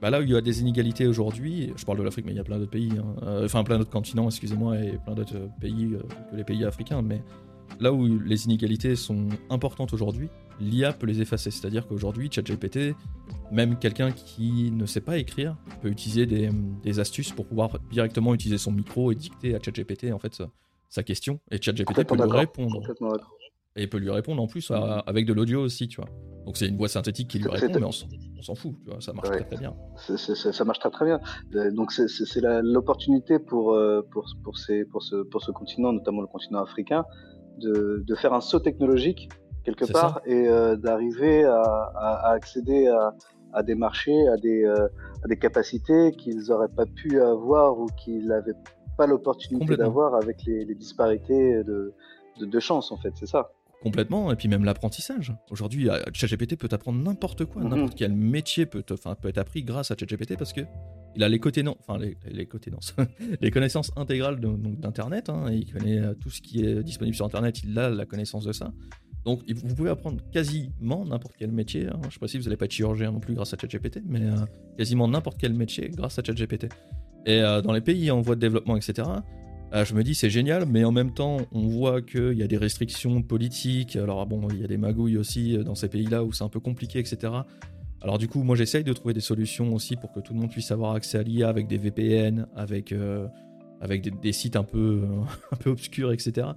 [0.00, 2.36] bah là où il y a des inégalités aujourd'hui, je parle de l'Afrique, mais il
[2.36, 5.48] y a plein d'autres pays, hein, euh, enfin plein d'autres continents, excusez-moi, et plein d'autres
[5.60, 7.22] pays euh, que les pays africains, mais
[7.80, 11.50] là où les inégalités sont importantes aujourd'hui, l'IA peut les effacer.
[11.50, 12.94] C'est-à-dire qu'aujourd'hui, ChatGPT,
[13.52, 18.58] même quelqu'un qui ne sait pas écrire, peut utiliser des, astuces pour pouvoir directement utiliser
[18.58, 20.42] son micro et dicter à ChatGPT en fait
[20.88, 22.80] sa, question, et ChatGPT peut lui répondre.
[23.80, 24.70] Et peut lui répondre en plus
[25.06, 26.10] avec de l'audio aussi, tu vois.
[26.44, 29.12] Donc c'est une voix synthétique qui lui répond, mais on, s'en fout, tu vois, ça
[29.12, 29.74] marche très, très bien.
[29.96, 31.20] ça marche très très bien.
[31.72, 33.78] Donc c'est l'opportunité pour,
[34.10, 37.04] pour, pour, ces, pour, ce, pour ce continent, notamment le continent africain,
[37.58, 39.28] de, de faire un saut technologique
[39.64, 41.60] quelque part et d'arriver à,
[41.94, 43.14] à, accéder à,
[43.52, 48.26] à, des marchés, à des, à des capacités qu'ils n'auraient pas pu avoir ou qu'ils
[48.26, 48.56] n'avaient
[48.96, 51.94] pas l'opportunité d'avoir avec les, les, disparités de,
[52.38, 53.50] de, de chance en fait, c'est ça.
[53.80, 55.32] Complètement, et puis même l'apprentissage.
[55.50, 57.70] Aujourd'hui, euh, ChatGPT peut apprendre n'importe quoi, mhm.
[57.70, 60.60] n'importe quel métier peut, enfin, peut être appris grâce à ChatGPT parce que
[61.16, 62.70] il a les côtés non, enfin les, les côtés
[63.40, 65.30] les connaissances intégrales d'internet.
[65.30, 68.44] Hein, il connaît euh, tout ce qui est disponible sur internet, il a la connaissance
[68.44, 68.70] de ça.
[69.24, 71.86] Donc vous pouvez apprendre quasiment n'importe quel métier.
[71.86, 72.00] Hein.
[72.08, 74.20] Je sais pas si vous n'allez pas être chirurgien non plus grâce à ChatGPT, mais
[74.22, 74.34] euh,
[74.76, 76.68] quasiment n'importe quel métier grâce à ChatGPT.
[77.26, 79.02] Et dans les pays en voie de développement, etc.
[79.72, 82.48] Ah, je me dis c'est génial, mais en même temps, on voit qu'il y a
[82.48, 83.94] des restrictions politiques.
[83.94, 86.48] Alors bon, il y a des magouilles aussi euh, dans ces pays-là où c'est un
[86.48, 87.32] peu compliqué, etc.
[88.02, 90.50] Alors du coup, moi j'essaye de trouver des solutions aussi pour que tout le monde
[90.50, 93.28] puisse avoir accès à l'IA avec des VPN, avec, euh,
[93.80, 95.02] avec des, sites un peu,
[95.52, 96.48] un peu obscurs, etc.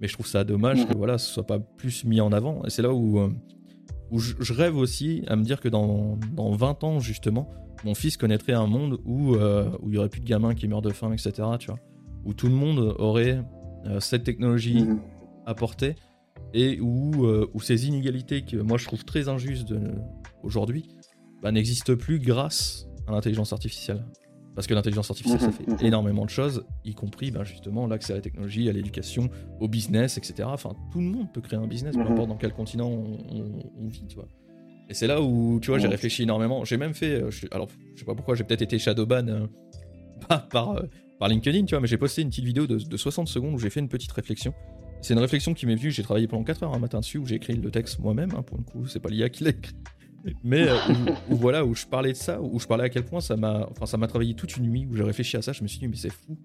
[0.00, 2.64] Mais je trouve ça dommage que voilà, ce soit pas plus mis en avant.
[2.64, 3.28] Et c'est là où, euh,
[4.10, 7.50] où je, rêve aussi à me dire que dans, dans 20 ans, justement,
[7.84, 10.80] mon fils connaîtrait un monde où, où il y aurait plus de gamins qui meurent
[10.80, 11.32] de faim, etc.
[11.58, 11.78] Tu vois
[12.24, 13.42] où tout le monde aurait
[13.86, 15.00] euh, cette technologie mhm.
[15.46, 15.96] apportée
[16.54, 19.74] et où, euh, où, ces inégalités que moi je trouve très injustes
[20.42, 20.88] aujourd'hui
[21.42, 24.04] bah, n'existent plus grâce à l'intelligence artificielle.
[24.54, 25.52] Parce que l'intelligence artificielle, ça mhm.
[25.52, 25.78] fait mhm.
[25.80, 29.30] énormément de choses, y compris bah, justement l'accès à la technologie, à l'éducation,
[29.60, 30.48] au business, etc.
[30.52, 34.06] Enfin, tout le monde peut créer un business, peu importe dans quel continent on, vit,
[34.06, 34.28] tu vois.
[34.90, 36.64] Et c'est là où, tu vois, j'ai réfléchi énormément.
[36.64, 39.48] J'ai même fait, euh, alors, je sais pas pourquoi, j'ai peut-être été shadowban
[40.28, 40.82] par, par,
[41.22, 43.70] par LinkedIn, tu vois, mais j'ai posté une petite vidéo de, 60 secondes où j'ai
[43.70, 44.52] fait une petite réflexion.
[45.02, 47.26] C'est une réflexion qui m'est venue, j'ai travaillé pendant 4 heures un matin dessus, où
[47.26, 49.76] j'ai écrit le texte moi-même, hein, pour le coup, c'est pas l'IA qui l'a écrit.
[50.42, 50.76] Mais euh,
[51.30, 53.68] où, voilà, où je parlais de ça, où je parlais à quel point ça m'a
[53.70, 55.86] enfin, ça travaillé toute une nuit, où j'ai réfléchi à ça, je me suis dit,
[55.86, 56.36] mais c'est fou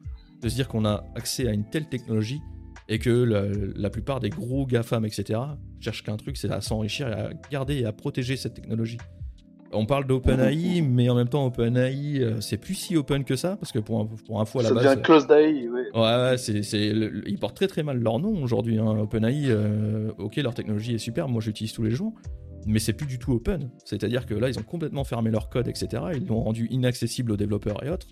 [0.44, 2.42] de se dire qu'on a accès à une telle technologie
[2.88, 5.40] et que la, plupart des gros GAFAM, etc.,
[5.80, 9.00] cherchent qu'un truc, c'est à s'enrichir et à garder et à protéger cette technologie.
[9.73, 13.58] On parle d'OpenAI, mais en même temps, OpenAI, euh, c'est plus si open que ça,
[13.58, 14.84] parce que pour, pour info à la base.
[14.84, 15.82] Ça devient close d'AI, oui.
[15.93, 16.62] Ouais, c'est,
[17.27, 18.77] ils portent très très mal leur nom aujourd'hui.
[18.77, 18.97] Hein.
[18.99, 22.13] OpenAI, euh, ok, leur technologie est super, moi j'utilise tous les jours,
[22.65, 23.69] mais c'est plus du tout open.
[23.84, 26.03] C'est-à-dire que là, ils ont complètement fermé leur code, etc.
[26.15, 28.08] Ils l'ont rendu inaccessible aux développeurs et autres,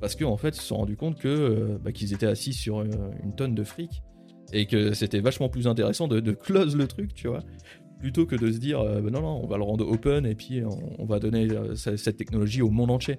[0.00, 2.52] parce qu'en en fait, ils se sont rendus compte que, euh, bah, qu'ils étaient assis
[2.52, 4.02] sur une tonne de fric
[4.52, 7.40] et que c'était vachement plus intéressant de, de close le truc, tu vois,
[8.00, 10.34] plutôt que de se dire euh, bah non, non, on va le rendre open et
[10.34, 10.62] puis
[10.98, 13.18] on, va donner euh, cette technologie au monde entier.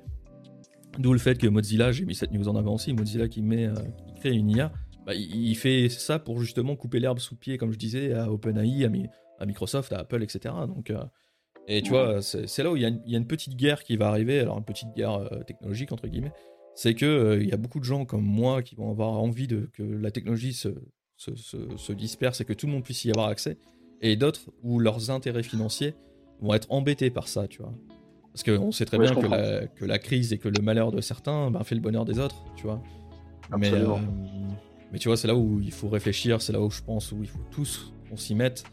[0.98, 3.68] D'où le fait que Mozilla, j'ai mis cette news en avant aussi, Mozilla qui, met,
[3.68, 3.76] euh,
[4.20, 4.74] crée une IA,
[5.06, 8.30] bah, il, fait ça pour justement couper l'herbe sous le pied, comme je disais, à
[8.30, 8.86] OpenAI,
[9.40, 10.54] à, Microsoft, à Apple, etc.
[10.68, 10.92] Donc,
[11.68, 14.40] et tu vois, c'est là où il y, a une, petite guerre qui va arriver,
[14.40, 16.34] alors une petite guerre technologique, entre guillemets,
[16.76, 19.70] c'est que il y a beaucoup de gens comme moi qui vont avoir envie de,
[19.74, 20.70] que la technologie se,
[21.16, 23.58] se, se disperse et que tout le monde puisse y avoir accès
[24.02, 25.96] et d'autres où leurs intérêts financiers
[26.42, 27.74] vont être embêtés par ça, tu vois.
[28.34, 31.02] Parce qu'on sait très bien que la, que la, crise et que le malheur de
[31.02, 32.82] certains ben, fait le bonheur des autres, tu vois.
[33.58, 33.86] Mais, euh,
[34.92, 37.18] mais tu vois, c'est là où il faut réfléchir, c'est là où je pense où
[37.22, 38.64] il faut tous qu'on s'y mette.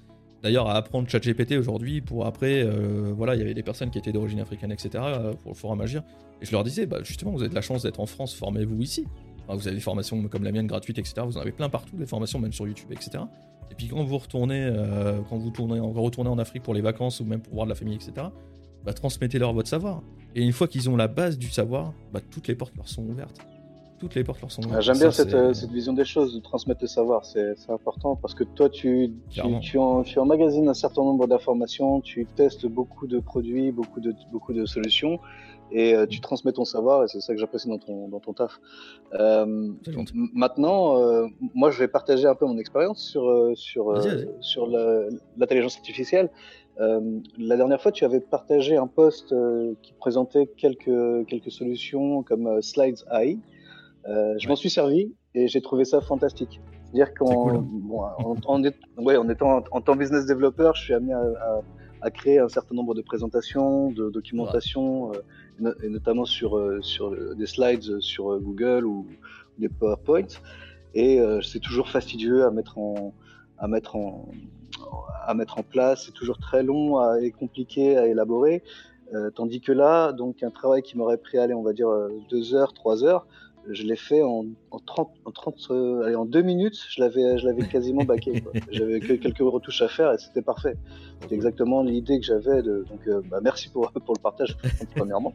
[0.43, 3.99] D'ailleurs, à apprendre ChatGPT aujourd'hui pour après, euh, voilà, il y avait des personnes qui
[3.99, 4.91] étaient d'origine africaine, etc.
[4.97, 6.05] Euh, pour le forum Agir.
[6.41, 8.81] Et je leur disais, bah, justement, vous avez de la chance d'être en France, formez-vous
[8.81, 9.07] ici.
[9.55, 11.23] Vous avez des formations comme la mienne gratuites, etc.
[11.25, 13.25] Vous en avez plein partout, des formations même sur YouTube, etc.
[13.71, 17.21] Et puis quand vous retournez, euh, quand vous tournez, retournez en Afrique pour les vacances
[17.21, 18.29] ou même pour voir de la famille, etc.,
[18.85, 20.03] bah, transmettez-leur votre savoir.
[20.35, 23.03] Et une fois qu'ils ont la base du savoir, bah, toutes les portes leur sont
[23.05, 23.39] ouvertes.
[23.99, 24.83] Toutes les portes leur sont ouvertes.
[24.83, 28.45] J'aime bien euh, cette, vision des choses, de transmettre le savoir, c'est important parce que
[28.45, 33.19] toi, tu, tu, tu, en, tu emmagasines un certain nombre d'informations, tu testes beaucoup de
[33.19, 35.19] produits, beaucoup de, beaucoup de solutions
[35.71, 38.33] et euh, tu transmets ton savoir et c'est ça que j'apprécie dans ton, dans ton
[38.33, 38.61] taf.
[39.15, 39.73] Euh,
[40.35, 44.03] maintenant, euh, moi je vais partager un peu mon expérience sur, sur,
[44.41, 44.67] sur
[45.37, 46.31] l'intelligence artificielle.
[46.79, 49.35] la dernière fois, tu avais partagé un post
[49.83, 53.39] qui présentait quelques, quelques solutions comme Slides AI.
[54.07, 56.61] je m'en suis servi et j'ai trouvé ça fantastique.
[56.85, 57.67] C'est-à-dire qu'en hein.
[57.69, 58.63] bon, en, en,
[59.05, 61.61] ouais, en, étant en, tant business developer, je suis amené à, à,
[62.01, 65.13] à, créer un certain nombre de présentations, de documentation
[65.83, 69.07] et notamment sur, euh, sur des slides sur euh, Google ou
[69.59, 70.27] des PowerPoint.
[70.94, 73.14] Et euh, c'est toujours fastidieux à mettre en,
[73.59, 74.29] à mettre en,
[75.27, 76.05] à mettre en place.
[76.07, 78.62] C'est toujours très long et compliqué à élaborer.
[79.35, 81.88] tandis que là, donc un travail qui m'aurait pris, allez, on va dire
[82.31, 83.27] deux heures, trois heures,
[83.71, 87.39] je l'ai fait en, en 30, en 30 euh, allez, en deux minutes, je l'avais,
[87.39, 88.43] je l'avais quasiment baqué.
[88.71, 90.77] J'avais que quelques retouches à faire et c'était parfait.
[91.21, 92.63] C'est exactement l'idée que j'avais.
[92.63, 94.57] De, donc, euh, bah, merci pour, pour le partage,
[94.97, 95.33] premièrement.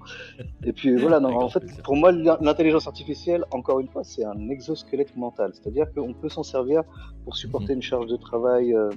[0.63, 4.49] Et puis voilà, non, en fait, pour moi, l'intelligence artificielle, encore une fois, c'est un
[4.49, 5.51] exosquelette mental.
[5.53, 6.83] C'est-à-dire qu'on peut s'en servir
[7.23, 7.77] pour supporter mhm.
[7.77, 8.89] une charge de travail euh,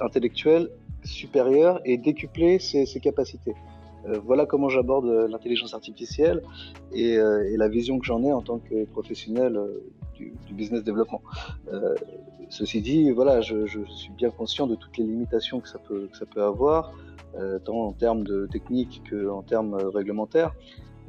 [0.00, 0.68] intellectuelle
[1.04, 3.54] supérieure et décupler ses, ses capacités.
[4.06, 6.42] Euh, voilà comment j'aborde euh, l'intelligence artificielle
[6.94, 9.58] euh, et, la vision que j'en ai en tant que professionnel
[10.14, 11.22] du, business développement.
[12.48, 16.08] ceci dit, voilà, je, suis bien conscient de toutes les limitations que ça peut,
[16.42, 16.92] avoir,
[17.64, 20.54] tant en termes de technique qu'en termes réglementaires.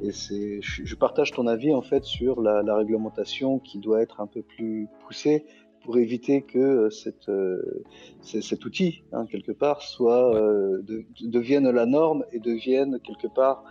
[0.00, 4.26] Et c'est, je, partage ton avis en fait sur la, réglementation qui doit être un
[4.26, 5.46] peu plus poussée
[5.86, 7.84] pour éviter que euh, cette, euh,
[8.20, 10.82] cet outil, hein, quelque part, soit, euh,
[11.20, 13.64] devienne la norme et devienne, quelque part,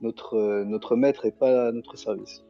[0.00, 2.42] notre, notre maître et pas notre service.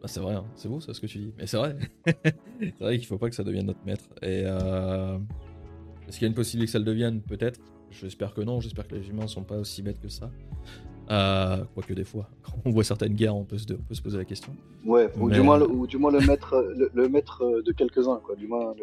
[0.00, 0.44] Bah, c'est vrai, hein.
[0.54, 1.32] c'est beau ça ce que tu dis.
[1.38, 1.76] Mais c'est vrai.
[2.06, 4.04] c'est vrai qu'il faut pas que ça devienne notre maître.
[4.22, 7.22] Et est-ce qu'il y a une possibilité que ça le devienne?
[7.22, 7.60] Peut-être.
[7.90, 8.60] J'espère que non.
[8.60, 10.30] J'espère que les humains sont pas aussi bêtes que ça.
[11.10, 14.18] Euh, quoique des fois, quand on voit certaines guerres, on peut se, peut se poser
[14.18, 14.52] la question.
[14.84, 18.34] Ouais, ou, du moins, le, ou du moins le maître, le, maître de quelques-uns, quoi.
[18.36, 18.74] Du moins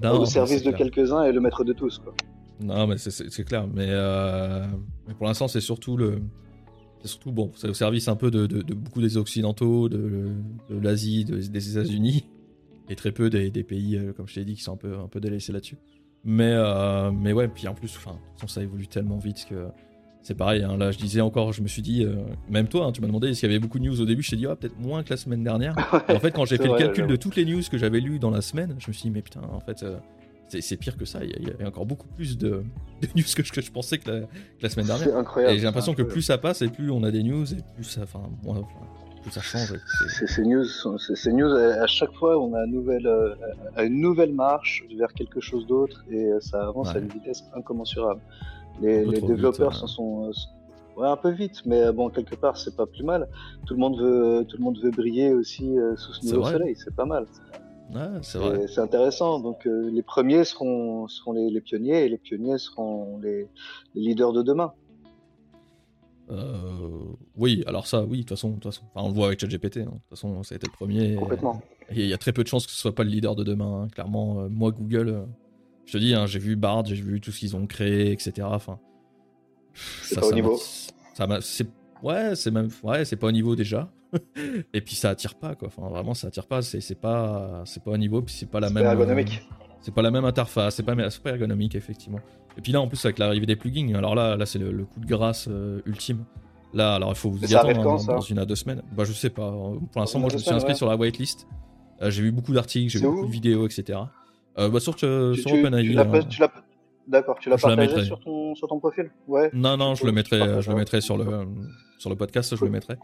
[0.00, 2.14] le, service de quelques-uns et le maître de tous, quoi.
[2.60, 3.66] Non, mais c'est clair.
[3.66, 4.66] Mais, euh,
[5.06, 6.20] mais, pour l'instant, c'est surtout le.
[7.02, 10.32] C'est surtout bon, c'est au service un peu de, de, beaucoup des Occidentaux, de,
[10.70, 12.24] l'Asie, des États-Unis,
[12.88, 14.96] et très peu des, des pays, euh, comme je t'ai dit, qui sont un peu,
[14.96, 15.76] un peu délaissés là-dessus.
[16.24, 18.16] Mais, euh, mais ouais, puis en plus, enfin,
[18.48, 19.68] ça évolue tellement vite que
[20.26, 22.16] c'est pareil, hein, là je disais encore, je me suis dit, euh,
[22.50, 24.30] même toi, hein, tu m'as demandé s'il y avait beaucoup de news au début, je
[24.30, 25.76] t'ai dit, ah, peut-être moins que la semaine dernière.
[26.08, 28.30] en fait, quand j'ai fait le calcul de toutes les news que j'avais lues dans
[28.30, 29.98] la semaine, je me suis dit, mais putain, en fait, euh,
[30.48, 32.64] c'est pire que ça, il y, a encore beaucoup plus de,
[33.14, 34.26] news que je, que je, pensais que
[34.60, 35.06] la, semaine dernière.
[35.06, 35.54] C'est incroyable.
[35.54, 37.84] Et j'ai l'impression que plus ça passe et plus on a des news et plus
[37.84, 38.22] ça, enfin,
[39.22, 39.74] plus ça change.
[40.26, 43.36] Ces news, ces news, à chaque fois, on a une nouvelle, euh,
[43.78, 48.20] une nouvelle marche vers quelque chose d'autre et ça avance à une vitesse incommensurable.
[48.80, 52.76] Les, développeurs s'en sont euh, ouais, un peu vite, mais euh, bon, quelque part, c'est
[52.76, 53.28] pas plus mal.
[53.66, 56.76] Tout le monde veut, tout le monde veut briller aussi euh, sous ce nouveau soleil,
[56.76, 57.26] c'est pas mal.
[58.22, 59.40] c'est intéressant.
[59.40, 63.48] Donc, les premiers seront, seront les, pionniers et les pionniers seront les,
[63.94, 64.72] leaders de demain.
[67.36, 69.78] oui, alors ça, oui, de toute façon, façon on le voit avec ChatGPT.
[69.78, 69.84] Hein.
[69.84, 71.14] De toute façon, ça a été le premier.
[71.14, 71.62] Complètement.
[71.90, 73.44] Et il y a très peu de chances que ce soit pas le leader de
[73.44, 73.84] demain.
[73.84, 73.88] Hein.
[73.88, 75.24] Clairement, moi, Google,
[75.86, 78.46] je te dis, hein, j'ai vu Bard, j'ai vu tout ce qu'ils ont créé, etc.
[78.50, 78.78] Enfin,
[80.02, 80.58] c'est pas au niveau.
[81.14, 81.68] Ça c'est
[82.02, 83.90] ouais, c'est même ouais, c'est pas au niveau déjà.
[84.74, 85.68] et puis ça attire pas quoi.
[85.68, 86.62] Enfin, vraiment, ça attire pas.
[86.62, 88.20] C'est pas c'est pas au niveau.
[88.22, 88.84] Puis c'est pas la même.
[88.84, 89.42] ergonomique.
[89.80, 90.76] c'est pas la même interface.
[90.76, 90.94] C'est pas
[91.30, 92.20] ergonomique effectivement.
[92.58, 95.00] Et puis là, en plus avec l'arrivée des plugins, alors là, là c'est le, coup
[95.00, 96.24] de grâce euh, ultime.
[96.74, 98.82] Là, alors il faut vous y attendre hein, dans, une à deux semaines.
[98.96, 99.50] Bah je sais pas.
[99.50, 101.46] Pour l'instant, moi je me suis inscrit sur la whitelist.
[102.02, 104.00] Euh, j'ai vu beaucoup d'articles, j'ai vu beaucoup de vidéos, etc.
[104.58, 105.08] Euh, bah, sur, sur
[105.52, 105.96] OpenAI.
[105.96, 106.50] Hein.
[107.06, 109.10] D'accord, tu l'as partagé sur ton, sur ton profil?
[109.28, 111.46] Ouais, Non, non, je le mettrai, je le mettrai sur, le,
[111.98, 112.96] sur le podcast, je le mettrai.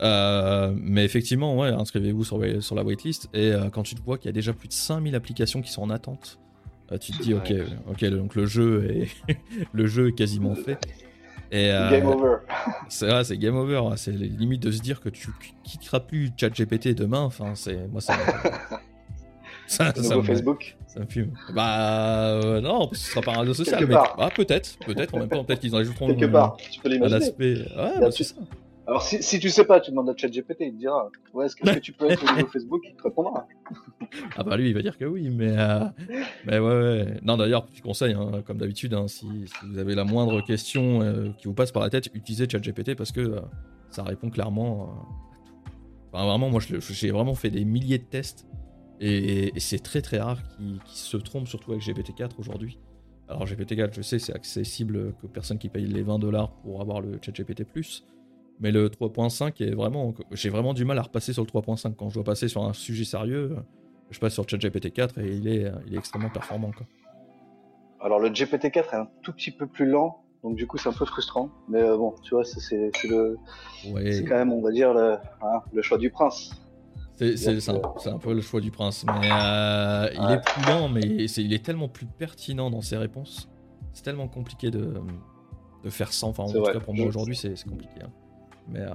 [0.00, 3.28] Euh, mais effectivement, ouais, inscrivez-vous sur, sur la waitlist.
[3.34, 5.70] Et euh, quand tu te vois qu'il y a déjà plus de 5000 applications qui
[5.70, 6.38] sont en attente,
[7.00, 7.52] tu te dis, ok,
[7.90, 9.36] ok, donc le jeu est,
[9.72, 10.78] le jeu est quasiment fait.
[11.52, 12.38] Et, game over.
[12.88, 13.82] c'est vrai, c'est game over.
[13.96, 15.28] C'est limite de se dire que tu
[15.62, 17.20] quitteras plus ChatGPT demain.
[17.20, 18.16] Enfin, c'est moi, ça.
[19.66, 20.76] ça, ça Facebook.
[20.86, 21.32] Ça me fume.
[21.54, 23.86] Bah euh, non, ce sera pas un réseau social.
[23.86, 23.94] Mais...
[23.94, 27.54] Ah, peut-être, peut-être en même temps, peut-être qu'ils en ajouteront Quelque part, tu peux aspect.
[27.76, 28.36] Ouais, bah, c'est ça.
[28.86, 31.56] Alors si, si tu sais pas, tu demandes à ChatGPT, il te dira ouais, est-ce
[31.56, 33.48] que, tu peux être au niveau Facebook Il te répondra.
[34.36, 35.80] ah bah lui, il va dire que oui, mais, euh...
[36.46, 37.20] mais ouais, ouais.
[37.22, 41.02] Non, d'ailleurs, petit conseil, hein, comme d'habitude, hein, si, si, vous avez la moindre question
[41.02, 43.40] euh, qui vous passe par la tête, utilisez ChatGPT parce que euh,
[43.90, 44.88] ça répond clairement.
[46.12, 48.46] Enfin, vraiment, moi, j'ai vraiment fait des milliers de tests
[49.00, 52.78] et, c'est très très rare qu'ils se trompent, surtout avec GPT-4 aujourd'hui.
[53.28, 57.00] Alors GPT-4, je sais, c'est accessible que personne qui paye les 20 dollars pour avoir
[57.00, 57.64] le chat GPT+.
[58.60, 60.14] Mais le 3.5 est vraiment...
[60.30, 61.94] J'ai vraiment du mal à repasser sur le 3.5.
[61.94, 63.56] Quand je dois passer sur un sujet sérieux,
[64.10, 66.70] je passe sur ChatGPT 4 et il est, il est extrêmement performant.
[66.70, 66.86] Quoi.
[68.00, 70.92] Alors le GPT-4 est un tout petit peu plus lent, donc du coup c'est un
[70.92, 71.50] peu frustrant.
[71.68, 73.36] Mais euh, bon, tu vois, c'est le...
[73.84, 76.50] Quand même, on va dire, le, hein, le choix du prince.
[77.16, 79.04] C'est un, un, peu le choix du prince.
[79.06, 83.48] Mais euh, il est plus lent, mais il est tellement plus pertinent dans ses réponses.
[83.92, 84.94] C'est tellement compliqué de,
[85.82, 86.28] de faire sans.
[86.28, 88.02] Enfin, en tout cas, pour moi aujourd'hui, c'est compliqué.
[88.02, 88.10] Hein.
[88.68, 88.80] Mais.
[88.80, 88.92] Euh,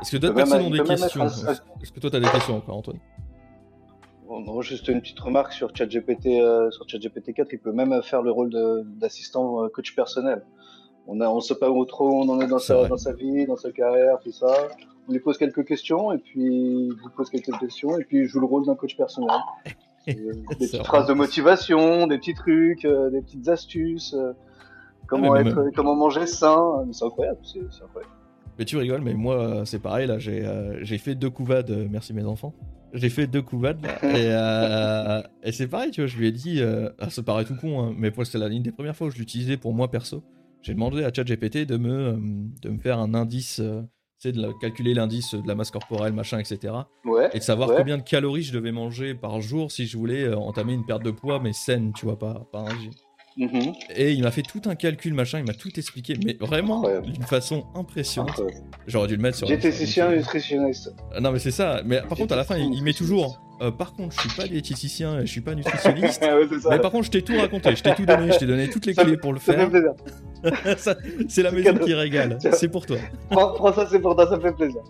[0.00, 1.26] Est-ce que d'autres personnes ont des questions?
[1.26, 3.00] Est-ce que toi, tu as des questions encore, Antoine?
[4.28, 8.22] Bon, Juste une petite remarque sur ChatGPT, euh, sur ChatGPT 4, il peut même faire
[8.22, 8.50] le rôle
[8.98, 10.44] d'assistant coach personnel.
[11.06, 13.46] On ne on sait pas où trop on en est dans sa, dans sa vie,
[13.46, 14.54] dans sa carrière, tout ça.
[15.08, 18.40] On lui pose quelques questions et puis il pose quelques questions et puis il joue
[18.40, 19.30] le rôle d'un coach personnel.
[20.06, 20.14] des
[20.48, 24.32] petites phrases de motivation, des petits trucs, euh, des petites astuces, euh,
[25.06, 26.86] comment, être, comment manger sain.
[26.92, 28.12] C'est incroyable, c'est incroyable.
[28.58, 32.54] Mais tu rigoles, mais moi c'est pareil là, j'ai fait deux couvades, merci mes enfants.
[32.92, 34.28] J'ai fait deux couvades et,
[35.42, 36.62] et c'est pareil, tu vois, je lui ai dit,
[37.00, 39.56] ah, ça paraît tout con, hein, mais c'était l'une des premières fois où je l'utilisais
[39.56, 40.22] pour moi perso
[40.62, 42.16] j'ai demandé à ChatGPT de me, euh,
[42.62, 43.60] de me faire un indice,
[44.18, 46.74] c'est euh, de calculer l'indice de la masse corporelle, machin, etc.
[47.32, 50.36] et de savoir combien de calories je devais manger par jour si je voulais euh,
[50.36, 52.76] entamer une perte de poids, mais saine, tu vois, pas, pas un
[53.36, 53.72] Mhm.
[53.96, 57.22] Et il m'a fait tout un calcul, machin, il m'a tout expliqué, mais vraiment d'une
[57.22, 58.42] façon impressionnante.
[58.86, 59.46] J'aurais dû le mettre sur.
[59.46, 60.94] Diététicien nutritionniste.
[61.14, 61.80] Ah, non, mais c'est ça.
[61.84, 63.40] Mais par contre, à la fin, il, met toujours.
[63.62, 66.22] Euh, par contre, je suis pas diététicien, je suis pas nutritionniste.
[66.70, 68.86] mais par contre, je t'ai tout raconté, je t'ai tout donné, je t'ai donné toutes
[68.86, 69.70] les clés pour le faire.
[71.28, 72.96] c'est la maison qui régale, c'est pour toi.
[73.30, 74.80] Prends, ça, c'est pour toi, ça fait plaisir.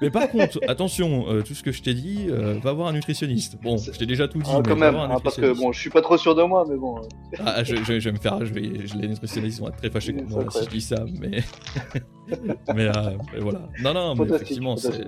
[0.00, 2.92] Mais par contre, attention, euh, tout ce que je t'ai dit, euh, va voir un
[2.92, 3.56] nutritionniste.
[3.60, 4.50] Bon, je t'ai déjà tout dit.
[4.52, 6.64] Ah, mais quand même, hein, parce que bon, je suis pas trop sûr de moi,
[6.68, 7.00] mais bon.
[7.44, 10.28] Ah, je, je, vais me faire, je vais, les nutritionnistes vont être très fâchés contre
[10.28, 11.42] moi si je dis ça, mais.
[12.74, 12.90] mais,
[13.38, 13.60] voilà.
[13.82, 15.04] Non, non, mais effectivement, c'est.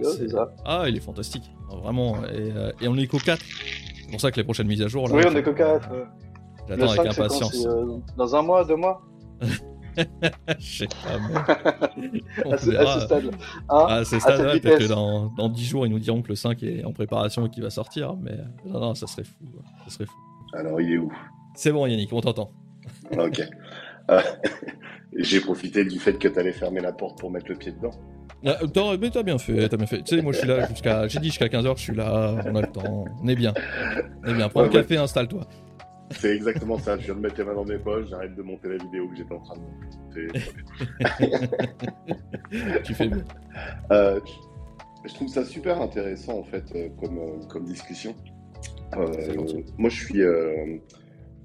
[0.64, 1.50] Ah, il est fantastique,
[1.82, 2.16] vraiment.
[2.26, 3.40] Et, et on est qu'au 4.
[3.40, 5.08] C'est pour ça que les prochaines mises à jour.
[5.08, 5.88] Là, oui, on est qu'au 4.
[6.68, 7.66] J'attends avec impatience.
[7.66, 9.02] Euh, dans un mois, deux mois
[10.58, 10.94] Je sais pas.
[12.46, 13.30] On à, ce, à, ce, stade.
[13.68, 16.34] Hein à ce stade, peut-être que dans, dans 10 jours, ils nous diront que le
[16.34, 18.16] 5 est en préparation et qu'il va sortir.
[18.16, 19.44] Mais non, non, ça serait fou.
[19.84, 20.16] Ça serait fou.
[20.54, 21.12] Alors, il est où?
[21.54, 22.50] C'est bon, Yannick, on t'entend.
[23.18, 23.42] ok.
[25.16, 27.92] J'ai profité du fait que tu allais fermer la porte pour mettre le pied dedans.
[28.44, 28.58] Ah,
[29.00, 30.02] mais t'as bien fait, t'as bien fait.
[30.02, 31.06] Tu sais, moi je suis là jusqu'à.
[31.06, 33.54] J'ai dit jusqu'à 15h, je suis là, on a le temps, on est bien.
[34.24, 34.48] On est bien.
[34.48, 35.46] Prends un café, installe-toi.
[36.18, 38.68] C'est exactement ça, je viens de mettre les mains dans mes poches, j'arrête de monter
[38.68, 39.60] la vidéo que j'étais en train de
[39.98, 40.28] monter.
[42.84, 43.24] tu fais bien.
[43.90, 44.20] Euh,
[45.04, 48.14] je trouve ça super intéressant en fait euh, comme, euh, comme discussion.
[49.78, 50.20] moi je suis,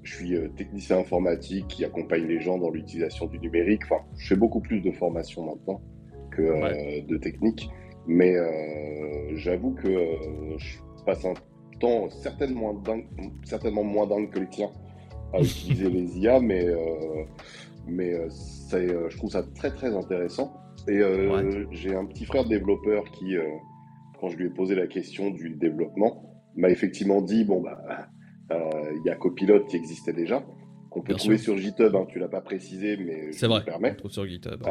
[0.08, 3.82] je suis technicien informatique qui accompagne les gens dans l'utilisation du numérique.
[3.84, 5.80] Enfin, je fais beaucoup plus de formation maintenant
[6.30, 7.68] que de technique.
[8.06, 8.34] Mais
[9.34, 9.88] j'avoue que
[10.56, 11.34] je passe un
[11.78, 13.06] temps certainement, dingue,
[13.44, 14.70] certainement moins dingue que le tien
[15.32, 17.24] à utiliser les IA, mais, euh,
[17.86, 18.28] mais euh,
[18.74, 20.54] euh, je trouve ça très très intéressant.
[20.88, 21.02] Et
[21.72, 23.34] j'ai un petit frère développeur qui,
[24.18, 26.22] quand je lui ai posé la question du développement,
[26.56, 28.08] m'a effectivement dit bon bah
[28.50, 30.42] il y a Copilot qui existait déjà
[30.90, 31.94] qu'on peut trouver sur GitHub.
[31.94, 33.64] Hein, tu l'as pas précisé, mais c'est vrai.
[33.64, 33.92] Permet.
[33.92, 34.62] On trouve sur GitHub.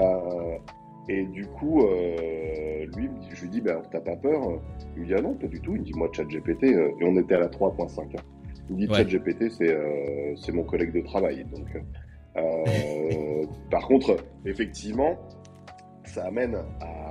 [1.10, 4.62] Et du coup, euh, lui, je lui dis, bah, t'as pas peur?
[4.96, 5.74] Il me dit, ah non, pas du tout.
[5.76, 8.02] Il me dit, moi, ChatGPT, euh, et on était à la 3.5.
[8.02, 8.22] Hein.
[8.70, 11.46] Il me dit, ChatGPT, c'est euh, c'est mon collègue de travail.
[11.46, 11.68] Donc,
[12.36, 15.18] euh, par contre, effectivement,
[16.04, 17.07] ça amène à,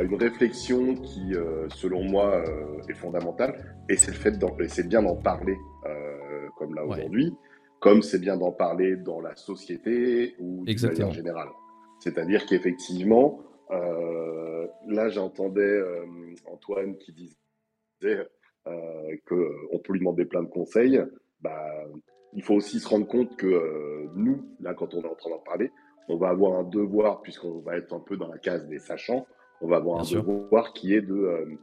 [0.00, 1.34] à une réflexion qui,
[1.74, 2.42] selon moi,
[2.88, 3.78] est fondamentale.
[3.88, 4.34] Et c'est le fait
[4.68, 5.56] c'est bien d'en parler,
[6.56, 7.32] comme là aujourd'hui,
[7.80, 11.48] comme c'est bien d'en parler dans la société ou de manière générale.
[12.00, 13.40] C'est-à-dire qu'effectivement,
[13.70, 16.04] euh, là j'entendais euh,
[16.46, 18.26] Antoine qui disait
[18.66, 21.02] euh, qu'on peut lui demander plein de conseils.
[21.40, 21.66] Bah,
[22.32, 25.38] il faut aussi se rendre compte que nous, là quand on est en train d'en
[25.38, 25.70] parler,
[26.08, 29.26] on va avoir un devoir, puisqu'on va être un peu dans la case des sachants,
[29.60, 31.58] on va avoir un devoir qui est de,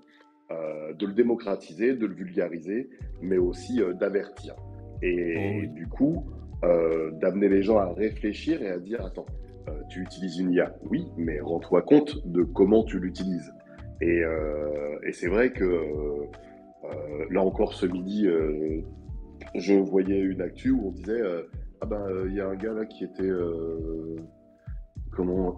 [0.50, 2.89] de le démocratiser, de le vulgariser,
[3.22, 4.56] mais aussi d'avertir.
[5.02, 6.26] Et oh du coup,
[6.62, 9.26] d'amener les gens à réfléchir et à dire, attends,
[9.68, 13.54] euh, tu utilises une IA, oui, mais rends-toi compte de comment tu l'utilises.
[14.02, 18.28] Et, euh, c'est vrai que euh, là encore ce midi,
[19.56, 21.22] je voyais une actu où on disait
[21.82, 23.32] ah ben il y a un gars là qui était
[25.12, 25.58] comment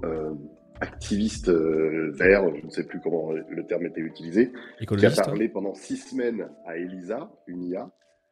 [0.82, 5.74] activiste vert, je ne sais plus comment le terme était utilisé, qui a parlé pendant
[5.74, 7.90] six semaines à Elisa, une IA,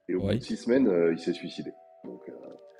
[0.10, 1.72] et au bout de six semaines, il s'est suicidé.
[2.06, 2.22] Donc,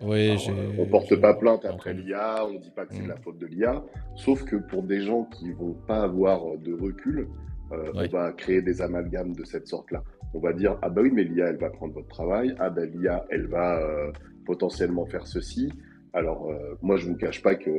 [0.02, 0.38] oui,
[0.78, 3.48] on porte pas plainte après l'IA, on dit pas que c'est de la faute de
[3.48, 3.84] l'IA,
[4.16, 7.28] sauf que pour des gens qui vont pas avoir de recul,
[7.72, 10.04] euh, on va créer des amalgames de cette sorte-là.
[10.34, 12.86] On va dire ah bah oui mais l'IA elle va prendre votre travail, ah bah
[12.86, 14.12] l'IA elle va euh,
[14.46, 15.72] potentiellement faire ceci.
[16.18, 17.70] Alors euh, moi je vous cache pas que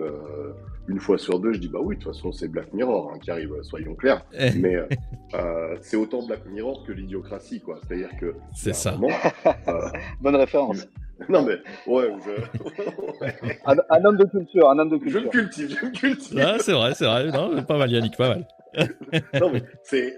[0.86, 3.18] une fois sur deux je dis bah oui de toute façon c'est Black Mirror hein,
[3.18, 4.24] qui arrive, soyons clairs.
[4.56, 4.76] mais
[5.80, 7.80] c'est autant Black Mirror que l'idiocratie quoi.
[7.82, 8.96] C'est-à-dire que c'est ça.
[10.20, 10.86] Bonne référence.
[11.28, 11.56] Non mais
[11.92, 13.50] ouais, je...
[13.66, 15.20] un, homme de culture, un homme de culture.
[15.20, 16.38] Je me cultive, je me cultive.
[16.40, 18.46] Ah, c'est vrai, c'est vrai, non, pas mal Yannick, pas mal.
[19.40, 20.14] non mais c'est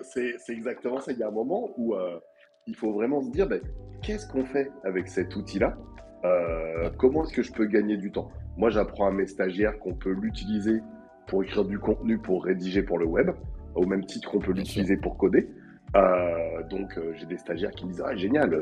[0.49, 1.12] exactement ça.
[1.12, 2.18] Il y a un moment où euh,
[2.66, 3.61] il faut vraiment se dire, ben,
[4.03, 5.77] qu'est-ce qu'on fait avec cet outil-là?
[6.25, 8.31] Euh, Comment est-ce que je peux gagner du temps?
[8.57, 10.83] Moi, j'apprends à mes stagiaires qu'on peut l'utiliser
[11.27, 13.31] pour écrire du contenu, pour rédiger pour le web,
[13.75, 15.49] au même titre qu'on peut l'utiliser pour coder.
[15.97, 18.59] Euh, donc, euh, j'ai des stagiaires qui me disent Ah, génial,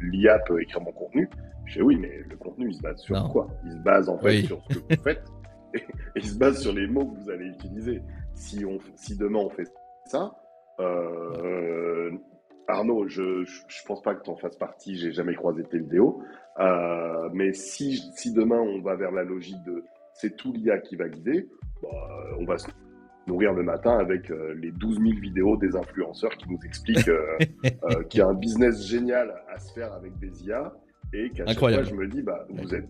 [0.00, 1.28] l'IA peut écrire mon contenu.
[1.66, 3.48] Je dis Oui, mais le contenu, il se base sur quoi?
[3.64, 5.24] Il se base en fait sur ce que vous faites
[5.74, 5.82] et,
[6.16, 8.02] il se base sur les mots que vous allez utiliser.
[8.34, 9.68] Si, on, si demain on fait
[10.06, 10.32] ça,
[12.68, 16.22] Arnaud, je, je, pense pas que tu en fasses partie, j'ai jamais croisé tes vidéos.
[17.32, 19.84] mais si, si demain on va vers la logique de
[20.14, 21.48] c'est tout l'IA qui va guider,
[21.82, 21.88] bah,
[22.38, 22.68] on va se
[23.26, 27.38] nourrir le matin avec euh, les 12 000 vidéos des influenceurs qui nous expliquent euh,
[27.64, 30.72] euh, qu'il y a un business génial à se faire avec des IA
[31.12, 32.88] et qu'à chaque fois je me dis bah vous êtes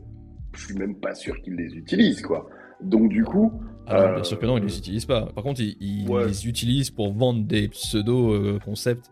[0.54, 2.48] je suis même pas sûr qu'ils les utilisent quoi.
[2.80, 3.52] Donc du coup
[3.86, 5.26] ah bien sûr que non ils les utilisent pas.
[5.26, 9.10] Par contre ils, les utilisent pour vendre des pseudo concepts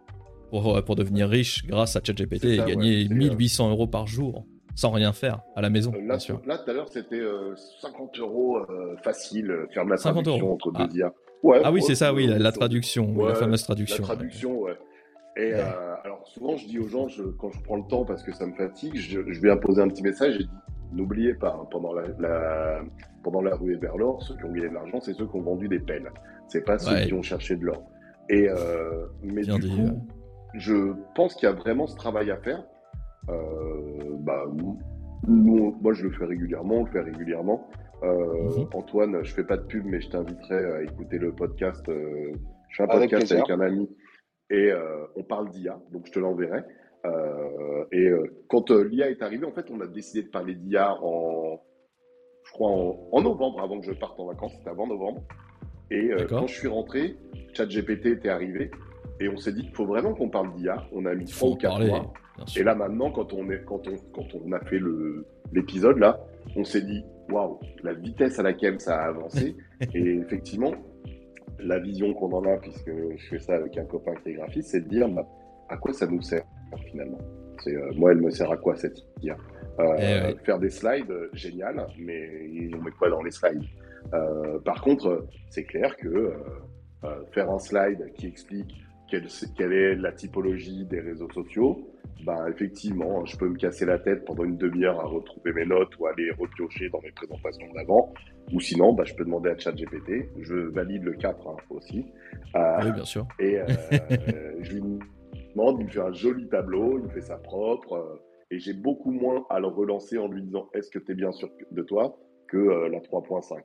[0.52, 4.44] pour, pour devenir riches grâce à ChatGPT et gagner 1800 euros par jour
[4.74, 5.92] sans rien faire à la maison.
[6.04, 7.22] là, tout à l'heure, c'était
[7.80, 11.12] 50 euh, euros euh, facile, euh, faire de la traduction entre deux ah.
[11.42, 14.02] Ouais, ah oui, c'est ça, oui, la, traduction, la fameuse traduction.
[14.02, 14.76] La traduction, ouais.
[15.36, 17.06] Et alors souvent, je dis aux gens,
[17.38, 20.02] quand je prends le temps parce que ça me fatigue, je, vais imposer un petit
[20.02, 20.46] message et
[20.92, 22.82] n'oubliez pas, hein, pendant la,
[23.24, 25.42] pendant la ruée vers l'or, ceux qui ont gagné de l'argent, c'est ceux qui ont
[25.42, 26.12] vendu des pelles.
[26.48, 27.82] C'est pas ceux qui ont cherché de l'or.
[28.28, 28.46] Et
[29.22, 30.06] mais du coup,
[30.54, 32.64] je pense qu'il y a vraiment ce travail à faire
[33.28, 34.44] euh, bah,
[35.26, 37.68] nous, moi, je le fais régulièrement, on le fait régulièrement.
[38.02, 38.68] Euh, mhm.
[38.74, 41.88] Antoine, je fais pas de pub, mais je t'inviterai à écouter le podcast.
[41.88, 42.32] Euh,
[42.68, 43.88] je fais un podcast avec, un ami
[44.50, 44.70] et
[45.16, 46.62] on parle d'IA, donc je te l'enverrai.
[47.90, 48.10] et
[48.48, 51.60] quand l'IA est arrivée, en fait, on a décidé de parler d'IA en,
[52.44, 55.22] je crois, en, novembre, avant que je parte en vacances, c'était avant novembre.
[55.90, 57.16] Et quand je suis rentré,
[57.54, 58.70] ChatGPT était arrivé
[59.22, 60.84] et on s'est dit qu'il faut vraiment qu'on parle d'IA.
[60.92, 62.12] On a mis trois ou quatre mois.
[62.56, 64.80] Et là maintenant, quand on, est, quand on, quand on a fait
[65.52, 66.18] l'épisode, là,
[66.56, 69.56] on s'est dit, waouh, la vitesse à laquelle ça a avancé.
[69.94, 70.72] et effectivement,
[71.60, 74.70] la vision qu'on en a, puisque je fais ça avec un copain qui est graphiste,
[74.70, 75.26] c'est de dire, bah,
[75.68, 76.44] à quoi ça nous sert
[76.90, 77.20] finalement?
[77.62, 79.36] C'est, euh, Moi, elle me sert à quoi cette IA
[79.78, 82.28] euh, eh Faire des slides, euh, génial, mais
[82.74, 83.62] on met quoi dans les slides?
[84.64, 86.34] Par contre, c'est clair que
[87.32, 91.92] faire un slide qui explique quelle, quelle, est la typologie des réseaux sociaux,
[92.24, 95.98] bah, effectivement, je peux me casser la tête pendant une demi-heure à retrouver mes notes
[95.98, 98.14] ou aller repiocher dans mes présentations d'avant.
[98.54, 100.30] Ou sinon, bah, je peux demander à ChatGPT.
[100.40, 102.06] Je valide le 4 hein, aussi.
[102.56, 103.26] Euh, oui, bien sûr.
[103.38, 103.66] Et euh,
[104.60, 104.80] je lui
[105.54, 107.92] demande, il me fait un joli tableau, il me fait ça propre.
[107.92, 111.14] Euh, et j'ai beaucoup moins à le relancer en lui disant est-ce que tu es
[111.14, 112.16] bien sûr de toi
[112.48, 113.58] que la 3.5.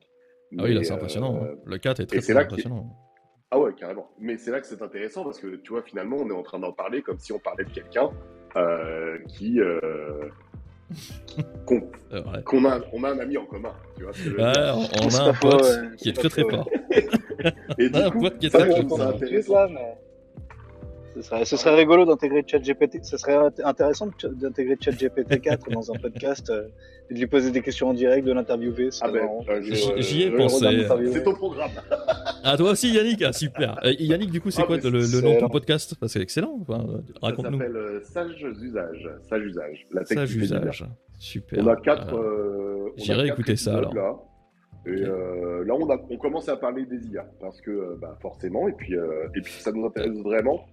[0.58, 1.40] Ah oui, là, c'est impressionnant.
[1.42, 1.56] Hein.
[1.66, 3.07] Le 4 est très, très impressionnant.
[3.50, 4.10] Ah ouais, carrément.
[4.20, 6.60] Mais c'est là que c'est intéressant parce que tu vois, finalement, on est en train
[6.60, 8.10] d'en parler comme si on parlait de quelqu'un
[8.58, 9.62] euh, qui.
[9.62, 10.30] Euh,
[11.66, 11.82] qu'on
[12.66, 13.74] a, on a un ami en commun.
[13.96, 16.70] Tu vois, on a un pote qui est très très fort.
[17.78, 19.68] Et du coup, qui est très, très intéressant.
[21.18, 23.04] Ce serait, ce serait rigolo d'intégrer ChatGPT.
[23.04, 26.68] Ce serait intéressant d'intégrer ChatGPT 4 dans un podcast euh,
[27.10, 28.90] et de lui poser des questions en direct, de l'interviewer.
[29.02, 29.28] Ah ben,
[29.98, 30.86] j'y ai pensé.
[31.12, 31.72] C'est ton programme.
[32.44, 33.80] ah, toi aussi, Yannick ah, Super.
[33.84, 35.96] Euh, Yannick, du coup, c'est ah, quoi le, le, nom de ton podcast?
[36.06, 36.60] C'est excellent.
[36.62, 36.86] Enfin,
[37.20, 37.58] Raconte-nous.
[37.58, 39.10] Ça s'appelle euh, Sage Usage.
[39.28, 39.88] Sage Usage.
[39.92, 40.86] La Sage Usage.
[41.18, 41.64] Super.
[41.64, 42.16] On a quatre.
[42.16, 43.94] Euh, J'irai écouter ça alors.
[43.96, 44.16] Là.
[44.86, 48.74] Et là, on, a, on commence à parler des IA parce que bah, forcément, et
[48.74, 50.66] puis, et puis ça nous intéresse vraiment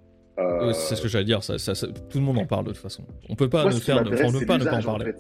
[0.73, 3.05] c'est ce que j'allais dire, ça, tout le monde en parle de toute façon.
[3.29, 5.13] On peut pas, nous faire, on ne peut pas ne pas en parler.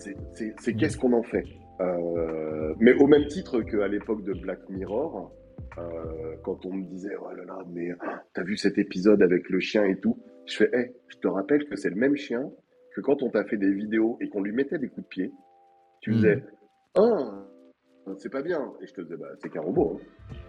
[0.59, 1.45] c'est qu'est-ce qu'on en fait.
[1.81, 5.33] Euh, mais au même titre qu'à l'époque de Black Mirror,
[5.79, 7.91] euh, quand on me disait oh là là, mais
[8.33, 11.65] t'as vu cet épisode avec le chien et tout, je fais, hey, je te rappelle
[11.65, 12.51] que c'est le même chien
[12.95, 15.33] que quand on t'a fait des vidéos et qu'on lui mettait des coups de pied,
[16.01, 16.15] tu hmm.
[16.15, 16.45] disais,
[16.97, 17.45] ah,
[18.18, 18.72] c'est pas bien.
[18.82, 20.00] Et je te disais, bah, c'est qu'un robot.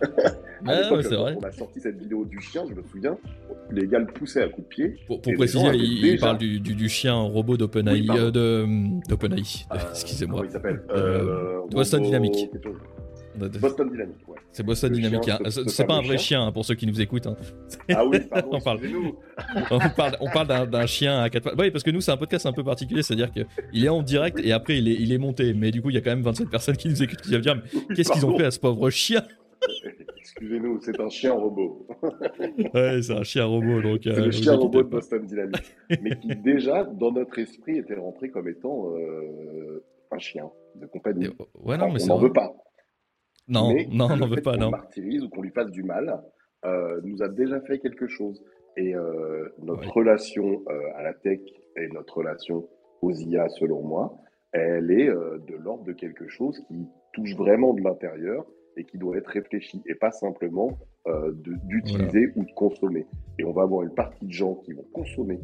[0.01, 0.11] Hein.
[0.61, 1.35] vrai.
[1.37, 3.17] On a sorti cette vidéo du chien, je me souviens,
[3.71, 4.95] les gars le poussaient à coups de pied.
[5.07, 8.05] Pour, préciser, il, parle du, du, chien robot d'OpenAI.
[8.09, 8.31] Euh,
[9.07, 10.37] d'OpenAI, euh, excusez-moi.
[10.39, 10.83] Comment il s'appelle?
[10.89, 12.49] Euh, Boston Dynamics.
[13.38, 14.38] Boston Dynamics, ouais.
[14.51, 15.29] C'est Boston Dynamics.
[15.29, 15.39] Hein.
[15.49, 17.27] C'est pas un vrai chien, hein, pour ceux qui nous écoutent.
[17.27, 17.36] Hein.
[17.93, 18.49] Ah oui, pardon,
[19.71, 21.55] on parle, on parle, d'un chien à quatre pattes.
[21.57, 24.39] Oui, parce que nous, c'est un podcast un peu particulier, c'est-à-dire qu'il est en direct
[24.43, 25.53] et après, il est, il est monté.
[25.53, 27.39] Mais du coup, il y a quand même 27 personnes qui nous écoutent qui vont
[27.39, 27.61] dire
[27.95, 29.21] Qu'est-ce qu'ils ont fait à ce pauvre chien?
[30.17, 31.88] Excusez-nous, c'est un chien robot.
[32.73, 33.81] ouais, c'est un chien robot.
[33.81, 33.99] donc.
[34.03, 35.75] C'est le euh, chien robot de Boston Dynamics.
[36.01, 41.29] mais qui, déjà, dans notre esprit, était rentré comme étant euh, un chien de compagnie.
[41.63, 42.53] ouais, non, mais on n'en veut pas.
[43.47, 44.71] Non, non, on n'en veut pas, non.
[44.71, 46.21] Martyrise ou qu'on lui fasse du mal
[46.65, 48.43] euh, nous a déjà fait quelque chose.
[48.77, 51.39] Et euh, notre relation euh, à la tech
[51.77, 52.67] et notre relation
[53.01, 54.17] aux IA, selon moi,
[54.51, 58.45] elle est de l'ordre de quelque chose qui touche vraiment de l'intérieur
[58.77, 60.79] et qui doit être réfléchi et pas simplement
[61.65, 63.05] d'utiliser ou de consommer.
[63.37, 65.41] Et on va avoir une partie de gens qui vont consommer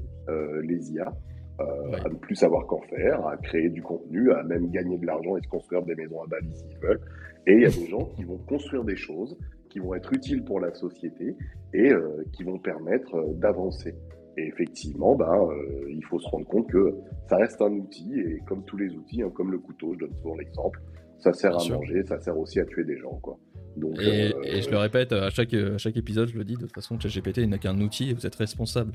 [0.64, 1.14] les IA,
[1.62, 5.06] euh, à ne plus savoir qu'en faire, à créer du contenu, à même gagner de
[5.06, 7.02] l'argent et se construire des maisons à Bali s'ils veulent.
[7.48, 9.38] Et il y a des gens qui vont construire des choses
[9.72, 11.36] qui vont être utiles pour la société
[11.74, 13.96] et euh, qui vont permettre euh, d'avancer.
[14.38, 16.94] Et effectivement, ben, euh, il faut se rendre compte que
[17.30, 20.16] ça reste un outil et comme tous les outils, hein, comme le couteau, je donne
[20.18, 20.80] souvent l'exemple,
[21.20, 23.18] ça sert à manger, ça sert aussi à tuer des gens.
[23.22, 23.38] Quoi.
[23.78, 26.62] Donc, et, et, je le répète, à chaque, à chaque épisode, je le dis, de
[26.62, 28.94] toute façon, ChatGPT n'est qu'un outil et vous êtes responsable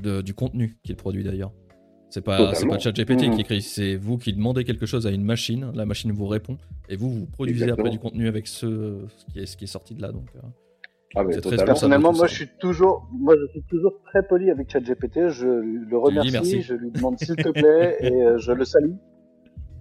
[0.00, 1.52] de, du contenu qu'il produit d'ailleurs.
[2.08, 3.40] C'est pas, c'est pas ChatGPT qui mmh.
[3.40, 6.56] écrit, c'est vous qui demandez quelque chose à une machine, la machine vous répond
[6.88, 9.68] et vous, vous produisez après du contenu avec ce, ce, qui, est, ce qui est
[9.68, 10.12] sorti de là.
[10.12, 10.40] Donc, euh,
[11.16, 11.24] ah,
[11.64, 15.28] Personnellement, moi je, suis toujours, moi je suis toujours très poli avec ChatGPT.
[15.30, 18.92] Je le remercie, je lui demande s'il te plaît et euh, je le salue.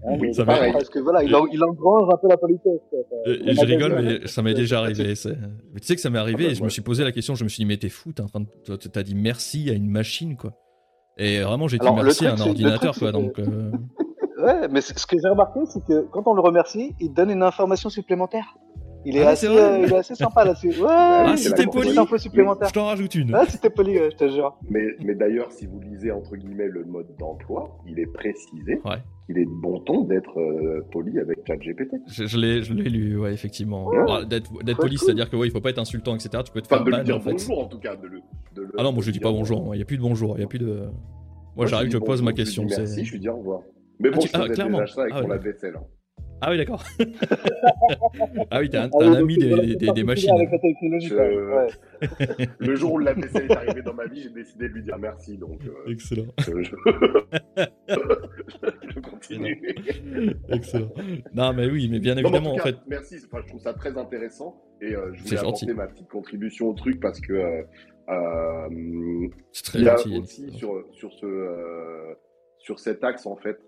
[0.07, 2.82] Hein, oui, ça parce que voilà, il, il engrange un peu la politesse.
[3.26, 5.13] Et, je rigole, mais ça m'est déjà arrivé.
[5.73, 7.11] Mais tu sais que ça m'est arrivé ah, bah, et je me suis posé la
[7.11, 10.53] question, je me suis dit, mais t'es fou, t'as dit merci à une machine, quoi.
[11.18, 13.11] Et vraiment, j'ai dit merci à un ordinateur, quoi.
[13.11, 13.72] Donc, euh.
[14.43, 17.43] ouais, mais ce que j'ai remarqué, c'est que quand on le remercie, il donne une
[17.43, 18.57] information supplémentaire.
[19.06, 20.82] Il est, ah, assez, euh, il est assez sympa là-dessus.
[20.82, 23.36] Ouais, ah, si t'es poli, je t'en rajoute une.
[23.36, 24.58] Ah, si t'es poli, je te jure.
[24.68, 28.97] Mais, mais d'ailleurs, si vous lisez entre guillemets le mode d'emploi, il est précisé ouais.
[29.28, 31.97] qu'il est de bon ton d'être euh, poli avec ChatGPT.
[32.08, 33.88] Je, je l'ai lu, ouais, effectivement.
[33.88, 34.26] Ouais.
[34.26, 36.43] D'être poli, c'est-à-dire que ouais, il faut pas être insultant, etc.
[36.43, 37.32] Tu peux te faire de lui dire en fait.
[37.32, 37.95] bonjour en tout cas.
[37.95, 38.22] De le,
[38.56, 39.76] de le, ah non, moi je dis pas bonjour.
[39.76, 40.36] Il n'y a plus de bonjour.
[40.38, 40.89] Il y a plus de.
[41.56, 42.66] Moi, j'arrive, je pose ma question.
[42.66, 43.62] Merci, je lui dis au revoir.
[43.99, 44.28] Mais bon, ah, tu...
[44.28, 44.80] je ah, clairement.
[44.82, 45.76] déjà ça avec ah, mon lave-vaisselle.
[45.78, 45.86] Hein.
[46.42, 46.84] Ah oui, d'accord.
[48.52, 50.32] ah oui, t'es un, un, ami des, des, des machines.
[50.32, 51.16] Avec la technologie, je...
[51.16, 52.48] ouais.
[52.60, 54.98] le jour où la vaisselle est arrivée dans ma vie, j'ai décidé de lui dire
[54.98, 55.38] merci.
[55.38, 56.28] Donc, euh, Excellent.
[56.40, 56.76] Je, je...
[59.10, 59.62] continue.
[60.50, 60.92] Excellent.
[61.34, 62.76] Non, mais oui, mais bien évidemment, en, en, fait.
[62.88, 64.62] Merci, enfin, je trouve ça très intéressant.
[64.82, 67.64] Et euh, je voulais apporter ma petite contribution au truc parce que euh,
[68.10, 68.68] euh,
[69.74, 72.14] il y a gentil, aussi sur, sur, ce, euh,
[72.60, 73.60] sur cet axe, en fait,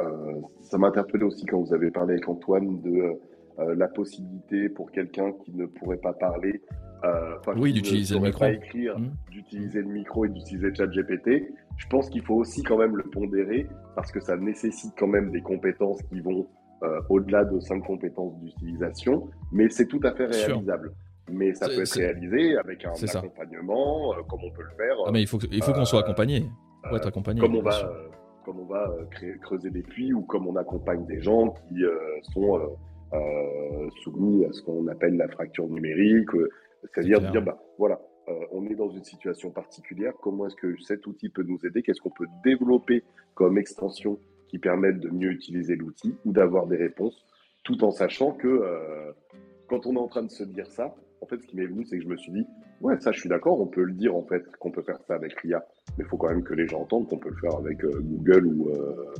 [0.00, 3.18] euh, ça m'a interpellé aussi quand vous avez parlé avec Antoine de
[3.58, 6.60] la possibilité pour quelqu'un qui ne pourrait pas parler,
[7.56, 9.10] oui, d'utiliser le micro, pas écrire, mmh.
[9.30, 11.48] d'utiliser le micro et d'utiliser ChatGPT.
[11.78, 15.30] Je pense qu'il faut aussi quand même le pondérer parce que ça nécessite quand même
[15.30, 16.46] des compétences qui vont
[16.82, 20.92] euh, au-delà de cinq compétences d'utilisation, mais c'est tout à fait réalisable.
[21.30, 24.94] Mais ça peut être réalisé avec un accompagnement, euh, comme on peut le faire.
[25.06, 26.44] Ah, mais il faut, il faut qu'on soit accompagné.
[26.90, 27.40] Faut être accompagné.
[27.40, 27.90] Comme on va,
[28.46, 28.90] comme on va
[29.42, 31.82] creuser des puits ou comme on accompagne des gens qui
[32.32, 32.78] sont
[34.02, 36.30] soumis à ce qu'on appelle la fracture numérique.
[36.94, 38.00] C'est-à-dire dire, bah, voilà,
[38.52, 41.82] on est dans une situation particulière, comment est-ce que cet outil peut nous aider?
[41.82, 44.18] Qu'est-ce qu'on peut développer comme extension
[44.48, 47.24] qui permettent de mieux utiliser l'outil ou d'avoir des réponses,
[47.64, 49.12] tout en sachant que euh,
[49.68, 51.84] quand on est en train de se dire ça, en fait, ce qui m'est venu,
[51.84, 52.46] c'est que je me suis dit,
[52.80, 55.14] ouais, ça, je suis d'accord, on peut le dire, en fait, qu'on peut faire ça
[55.14, 55.64] avec l'IA,
[55.96, 58.00] mais il faut quand même que les gens entendent qu'on peut le faire avec euh,
[58.00, 58.70] Google ou...
[58.70, 59.14] Euh...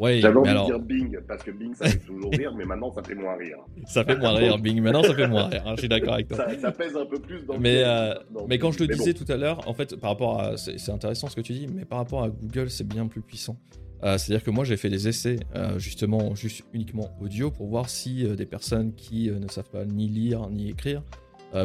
[0.00, 0.66] Ouais, J'avais envie alors...
[0.66, 3.36] de dire Bing, parce que Bing, ça fait toujours rire, mais maintenant, ça fait moins
[3.36, 3.58] rire.
[3.86, 4.80] Ça fait moins rire, Bing.
[4.80, 5.62] Maintenant, ça fait moins rire.
[5.64, 6.36] Hein, je suis d'accord avec toi.
[6.36, 8.12] Ça, ça, pèse un peu plus dans mais, euh,
[8.48, 9.24] mais quand je te disais bon.
[9.24, 10.56] tout à l'heure, en fait, par rapport à.
[10.56, 13.56] C'est intéressant ce que tu dis, mais par rapport à Google, c'est bien plus puissant.
[14.04, 17.88] Euh, C'est-à-dire que moi j'ai fait des essais euh, justement juste uniquement audio pour voir
[17.88, 21.02] si euh, des personnes qui ne savent pas ni lire ni écrire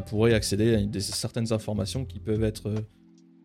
[0.06, 2.72] pourraient accéder à des, certaines informations qui peuvent être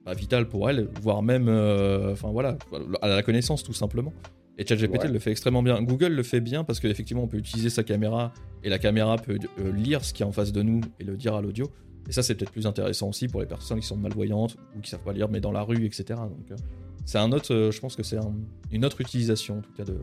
[0.04, 2.58] bah, vitales pour elles, voire même enfin voilà,
[3.00, 4.12] à la connaissance tout simplement.
[4.58, 5.08] Et ChatGPT ouais.
[5.08, 5.80] le fait extrêmement bien.
[5.80, 8.30] Google le fait bien parce qu'effectivement on peut utiliser sa caméra
[8.62, 9.38] et la caméra peut
[9.74, 11.70] lire ce qui est en face de nous et le dire à l'audio.
[12.10, 14.90] Et ça c'est peut-être plus intéressant aussi pour les personnes qui sont malvoyantes ou qui
[14.90, 16.20] savent pas lire mais dans la rue, etc.
[16.28, 16.58] Donc
[17.04, 18.32] c'est un autre, euh, je pense que c'est un,
[18.72, 19.98] une autre utilisation en tout cas de,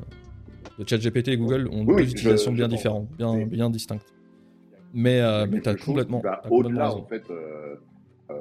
[0.79, 4.13] de ChatGPT et Google ont oui, deux utilisations bien différentes, bien, distinctes.
[4.93, 6.21] Mais, euh, mais tu as complètement.
[6.49, 7.75] Au-delà, en fait, euh,
[8.29, 8.33] euh,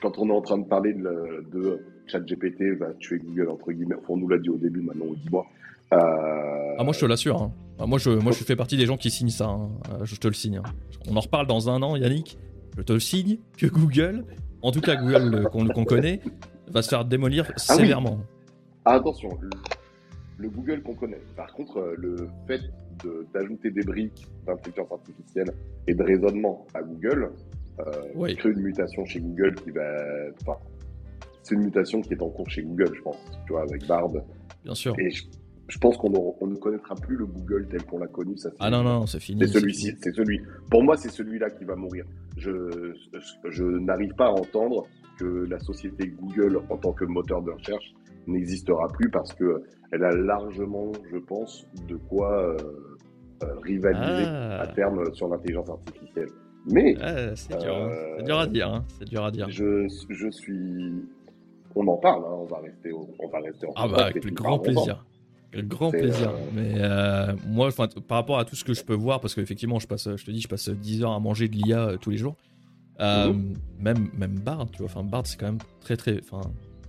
[0.00, 3.96] quand on est en train de parler de, de ChatGPT va tuer Google, entre guillemets,
[4.08, 5.46] on nous l'a dit au début, maintenant on dit moi.
[5.90, 7.40] Ah, moi je te l'assure.
[7.42, 7.52] Hein.
[7.86, 9.46] Moi, je, moi je fais partie des gens qui signent ça.
[9.46, 9.70] Hein.
[10.04, 10.56] Je te le signe.
[10.56, 10.62] Hein.
[11.08, 12.38] On en reparle dans un an, Yannick.
[12.78, 14.24] Je te le signe que Google,
[14.62, 16.20] en tout cas Google qu'on qu connaît,
[16.72, 18.16] va se faire démolir ah sévèrement.
[18.18, 18.24] Oui.
[18.84, 19.50] Ah, attention, le,
[20.38, 21.20] le Google qu'on connaît.
[21.36, 22.60] Par contre, euh, le fait
[23.32, 25.50] d'ajouter de, des briques d'intelligence artificielle
[25.86, 27.30] et de raisonnement à Google
[27.80, 28.36] euh, oui.
[28.36, 29.88] crée une mutation chez Google qui va.
[30.42, 30.58] Enfin,
[31.42, 33.16] c'est une mutation qui est en cours chez Google, je pense,
[33.46, 34.10] tu vois, avec Bard.
[34.64, 34.94] Bien sûr.
[34.98, 35.24] Et je,
[35.68, 38.36] je pense qu'on ne connaîtra plus le Google tel qu'on l'a connu.
[38.36, 39.40] Ça, ah non, non, c'est fini.
[39.40, 40.40] C'est celui-ci, c'est celui.
[40.70, 42.04] Pour moi, c'est celui-là qui va mourir.
[42.36, 44.86] Je, je, je n'arrive pas à entendre
[45.18, 47.92] que la société Google, en tant que moteur de recherche,
[48.26, 52.56] n'existera plus parce que elle a largement, je pense, de quoi
[53.62, 54.60] rivaliser Ah.
[54.62, 56.28] à terme sur l'intelligence artificielle.
[56.70, 56.94] Mais
[57.34, 57.88] c'est dur, hein.
[57.90, 58.68] Euh, c'est dur à dire.
[58.72, 58.84] hein.
[58.98, 59.50] C'est dur à dire.
[59.50, 60.92] je, je suis.
[61.74, 64.24] On en parle, hein, on va rester, au- on va rester en Ah bah avec
[64.24, 65.04] le grand plaisir.
[65.52, 66.30] Avec grand plaisir.
[66.30, 67.70] euh, Mais euh, moi,
[68.06, 70.30] par rapport à tout ce que je peux voir, parce qu'effectivement, je passe, je te
[70.30, 72.36] dis, je passe 10 heures à manger de l'IA euh, tous les jours.
[73.00, 73.54] Euh, Mhm.
[73.80, 74.86] Même, même Bard, tu vois.
[74.86, 76.42] Enfin, Bard, c'est quand même très, très, enfin,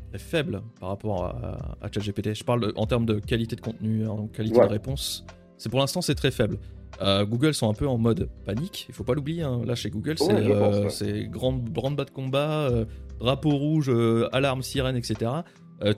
[0.09, 2.35] très faible par rapport à, à ChatGPT.
[2.35, 4.65] Je parle de- en termes de qualité de contenu, en qualité Ouais.
[4.67, 5.25] de réponse.
[5.57, 6.59] C'est pour l'instant, c'est très faible.
[7.01, 8.85] Euh, Google sont un peu en mode panique.
[8.89, 9.41] Il faut pas l'oublier.
[9.41, 9.61] hein.
[9.65, 10.89] Là, chez Google, c'est Ouais, euh, ouais.
[10.91, 12.85] c'est grand, grand bas de combat, euh,
[13.19, 13.89] drapeau rouge,
[14.31, 15.31] alarme, sirène, etc.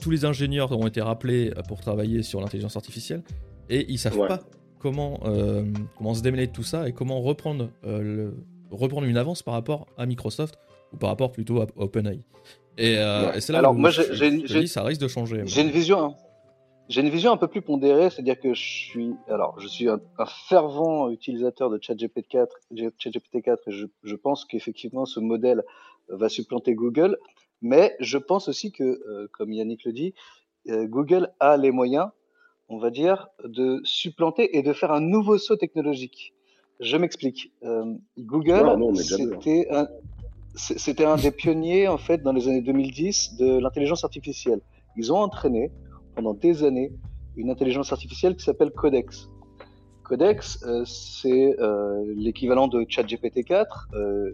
[0.00, 3.22] Tous les ingénieurs ont été rappelés pour travailler sur l'intelligence artificielle
[3.68, 4.40] et ils savent pas
[4.80, 5.20] comment,
[5.96, 8.34] comment se démêler de tout ça et comment reprendre, le-
[8.70, 10.58] reprendre une avance par rapport à Microsoft
[10.92, 12.20] ou par rapport plutôt à OpenAI.
[12.78, 13.38] Et, euh, Ouais.
[13.38, 15.08] et c'est là Alors, où moi, je, j'ai- j'ai une- je dis, ça risque de
[15.08, 15.42] changer.
[15.46, 16.14] J'ai une vision, hein.
[16.88, 19.98] j'ai une vision un peu plus pondérée, c'est-à-dire que je suis, alors, je suis un,
[20.18, 22.56] un fervent utilisateur de ChatGPT 4,
[22.98, 25.62] ChatGPT 4 et je, je pense qu'effectivement ce modèle
[26.08, 27.18] va supplanter Google,
[27.62, 30.14] mais je pense aussi que, euh, comme Yannick le dit,
[30.68, 32.08] euh, Google a les moyens,
[32.68, 36.34] on va dire, de supplanter et de faire un nouveau saut technologique.
[36.80, 37.52] Je m'explique.
[37.62, 38.76] Euh, Google,
[40.54, 44.60] c'était un, des pionniers en fait dans les années 2010 de l'intelligence artificielle.
[44.96, 45.70] Ils ont entraîné
[46.14, 46.92] pendant des années
[47.36, 49.28] une intelligence artificielle qui s'appelle Codex.
[50.02, 54.30] Codex, euh, c'est euh, l'équivalent de ChatGPT 4 euh,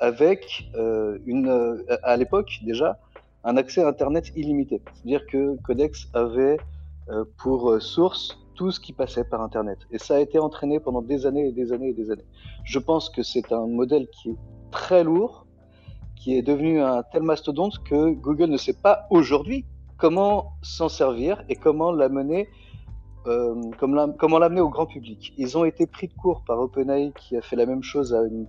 [0.00, 0.68] avec
[1.26, 2.98] une, à l'époque déjà
[3.44, 4.82] un accès à Internet illimité.
[4.92, 6.56] C'est-à-dire que Codex avait
[7.36, 9.78] pour source tout ce qui passait par Internet.
[9.90, 12.26] Et ça a été entraîné pendant des années et des années et des années.
[12.64, 14.36] Je pense que c'est un modèle qui est
[14.70, 15.46] très lourd,
[16.16, 19.64] qui est devenu un tel mastodonte que Google ne sait pas aujourd'hui
[19.98, 22.48] comment s'en servir et comment l'amener
[23.26, 25.32] euh, comment l'amener au grand public.
[25.38, 28.22] Ils ont été pris de court par OpenAI qui a fait la même chose à
[28.22, 28.46] une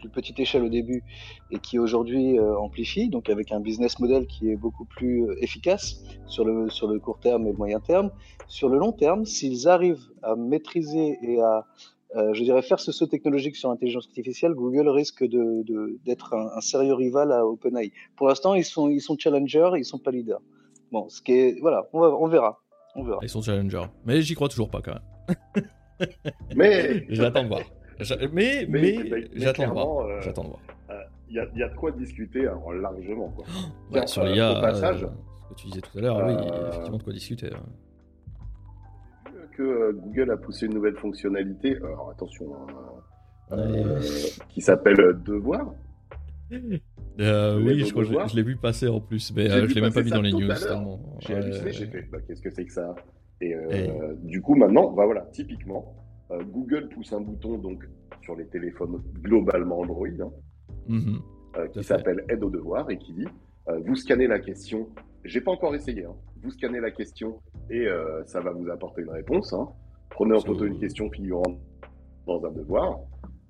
[0.00, 1.04] plus petite échelle au début
[1.50, 5.36] et qui aujourd'hui euh, amplifie, donc avec un business model qui est beaucoup plus euh,
[5.42, 8.10] efficace sur le, sur le court terme et le moyen terme.
[8.48, 11.66] Sur le long terme, s'ils arrivent à maîtriser et à,
[12.16, 16.34] euh, je dirais, faire ce saut technologique sur l'intelligence artificielle, Google risque de- de- d'être
[16.34, 17.92] un, un sérieux rival à OpenAI.
[18.16, 20.40] Pour l'instant, ils sont, ils sont challengers, ils sont pas leaders.
[20.90, 22.58] Bon, ce qui est, voilà, on, va- on verra.
[22.96, 23.20] On verra.
[23.22, 23.84] Ils sont challengers.
[24.04, 25.64] Mais j'y crois toujours pas quand même.
[26.56, 27.60] Mais J'attends de voir.
[28.32, 29.98] Mais, mais, j'attends de voir.
[30.06, 30.60] euh, J'attends de voir.
[31.28, 33.28] il y, a- il y a de quoi discuter alors, largement.
[33.28, 33.44] Quoi.
[33.92, 35.08] Ouais, Tiens, sur euh, l'IA, au passage, euh,
[35.42, 37.12] ce que tu disais tout à l'heure, oui, il y a euh, effectivement de quoi
[37.12, 37.46] discuter.
[37.54, 37.62] hein.
[39.56, 42.66] que euh, Google a poussé une nouvelle fonctionnalité, alors attention, hein,
[43.52, 44.00] euh, Ouais.
[44.48, 45.74] qui s'appelle euh, Devoir.
[47.20, 48.28] Euh, oui, je crois je l'ai- devoirs.
[48.28, 50.32] je l'ai vu passer en plus, mais euh, je l'ai même pas ça dans les
[50.32, 51.00] news tellement.
[51.20, 51.72] J'ai Ouais, halluciné, ouais.
[51.72, 52.94] j'ai fait, bah, qu'est-ce que c'est que ça?
[53.40, 55.94] Et euh, Et- du coup, maintenant, bah voilà, typiquement,
[56.30, 57.84] euh, Google pousse un bouton donc
[58.22, 60.30] sur les téléphones globalement Android, hein,
[60.88, 61.18] Mhm.
[61.56, 63.26] euh, qui s'appelle Aide au devoir et qui dit
[63.68, 64.88] euh, vous scannez la question.
[65.24, 66.04] J'ai pas encore essayé.
[66.04, 67.86] Hein, vous scannez la question et
[68.24, 69.52] ça va vous apporter une réponse.
[69.52, 69.68] Hein.
[70.08, 71.58] Prenez en photo une question figurant
[72.26, 72.98] dans un devoir.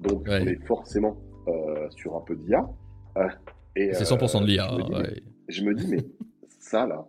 [0.00, 0.40] Donc Ouais.
[0.42, 1.16] on est forcément
[1.90, 2.68] sur un peu d'IA.
[3.76, 4.68] Et, C'est euh, 100% de l'IA.
[4.68, 5.02] je me dis, ouais.
[5.02, 5.98] mais- je me dis, mais
[6.58, 7.06] ça, là,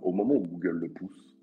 [0.00, 1.34] au moment où Google le pousse,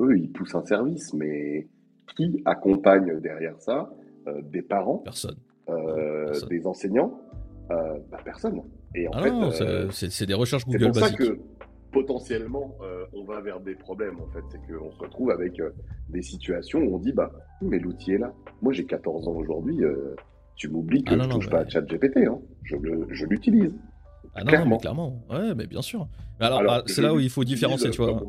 [0.00, 1.68] eux, ils poussent un service, mais
[2.16, 3.90] qui accompagne derrière ça
[4.26, 5.36] euh, Des parents, Personne.
[5.68, 6.48] euh, Personne.
[6.48, 7.20] des enseignants
[7.70, 8.62] euh, bah, Personne.
[8.94, 11.38] Et en Ah fait, euh, c'est- des recherches Google pour ça que
[11.92, 14.42] potentiellement, euh, on va vers des problèmes, en fait.
[14.50, 15.60] C'est qu'on se retrouve avec
[16.10, 17.32] des situations où on dit, bah,
[17.62, 18.32] mais l'outil est là.
[18.62, 19.80] Moi, j'ai 14 ans aujourd'hui.
[20.56, 22.26] tu m'oublies que Ah non, je non, touche pas à ChatGPT.
[22.26, 22.40] Hein.
[22.64, 23.78] Je l'utilise.
[24.40, 24.70] Ah non, non, clairement.
[24.70, 25.48] mais clairement.
[25.48, 26.08] Ouais, mais bien sûr.
[26.40, 28.22] Mais alors, Alors, c'est là où il faut différencier, tu vois.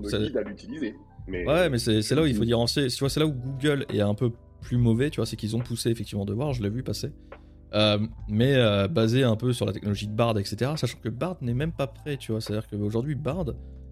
[0.45, 0.95] l'utiliser.
[1.27, 2.87] Mais, Ouais, mais c'est là où il faut différencier.
[2.87, 4.31] Tu vois, c'est là où Google est un peu
[4.61, 7.11] plus mauvais, tu vois, c'est qu'ils ont poussé effectivement Devoir, je l'ai vu passer.
[7.73, 10.71] Euh, mais euh, basé un peu sur la technologie de Bard, etc.
[10.75, 12.41] Sachant que Bard n'est même pas prêt, tu vois.
[12.41, 13.45] C'est-à-dire qu'aujourd'hui, Bard,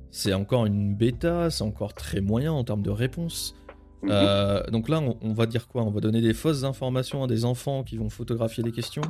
[0.09, 3.55] c'est encore une bêta, c'est encore très moyen en termes de réponse.
[4.01, 4.09] Mhm.
[4.11, 5.83] Euh, donc là, on, on va dire quoi?
[5.83, 9.03] On va donner des fausses informations à des enfants qui vont photographier des questions?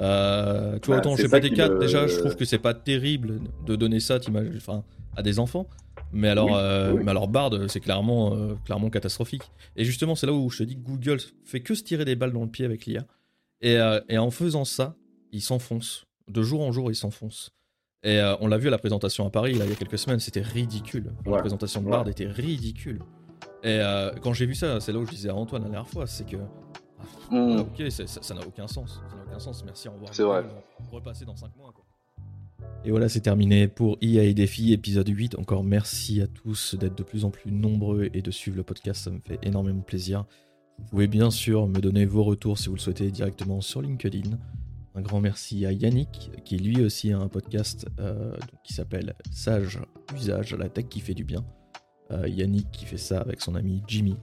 [0.00, 2.44] Euh, tu vois, Bah, autant c'est chez ça qui PT4, me- déjà, je trouve que
[2.44, 4.18] c'est pas terrible de donner ça
[4.56, 4.84] enfin,
[5.16, 5.66] à des enfants.
[6.12, 7.02] Mais alors, Oui, euh, oui.
[7.04, 9.42] mais alors Bard, c'est clairement, euh, clairement catastrophique.
[9.76, 12.14] Et justement, c'est là où je te dis que Google fait que se tirer des
[12.16, 13.04] balles dans le pied avec l'IA.
[13.60, 14.94] Et, euh, et en faisant ça,
[15.32, 16.04] il s'enfonce.
[16.28, 17.50] De jour en jour, il s'enfonce.
[18.04, 20.20] Et on l'a vu à la présentation à Paris, là, il y a quelques semaines,
[20.20, 21.12] c'était ridicule.
[21.24, 21.92] La présentation de Ouais.
[21.92, 23.00] Bard était ridicule.
[23.64, 23.80] Et
[24.22, 26.24] quand j'ai vu ça, c'est là où je disais à Antoine la dernière fois, c'est
[26.26, 26.36] que.
[27.30, 27.60] Mm.
[27.60, 29.00] ok, ça n'a aucun sens.
[29.08, 29.64] Ça n'a aucun sens.
[29.64, 30.14] Merci, au revoir.
[30.14, 30.44] C'est vrai.
[30.90, 31.72] Repasser dans 5 mois.
[31.72, 31.84] Quoi.
[32.84, 35.38] Et voilà, c'est terminé pour IA et Défi, épisode 8.
[35.38, 39.04] Encore merci à tous d'être de plus en plus nombreux et de suivre le podcast,
[39.04, 40.24] ça me fait énormément plaisir.
[40.78, 44.30] Vous pouvez bien sûr me donner vos retours si vous le souhaitez directement sur LinkedIn.
[44.94, 49.80] Un grand merci à Yannick, qui lui aussi a un podcast euh, qui s'appelle Sage
[50.14, 51.44] Usage, la tech qui fait du bien.
[52.12, 54.16] Euh, Yannick qui fait ça avec son ami Jimmy.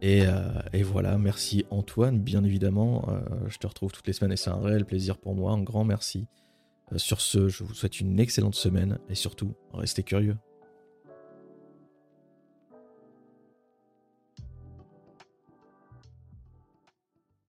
[0.00, 3.08] Et, euh, et voilà, merci Antoine, bien évidemment.
[3.48, 5.52] je te retrouve toutes les semaines et c'est un réel plaisir pour moi.
[5.52, 6.28] Un grand merci.
[6.96, 10.36] sur ce, je vous souhaite une excellente semaine et surtout, restez curieux.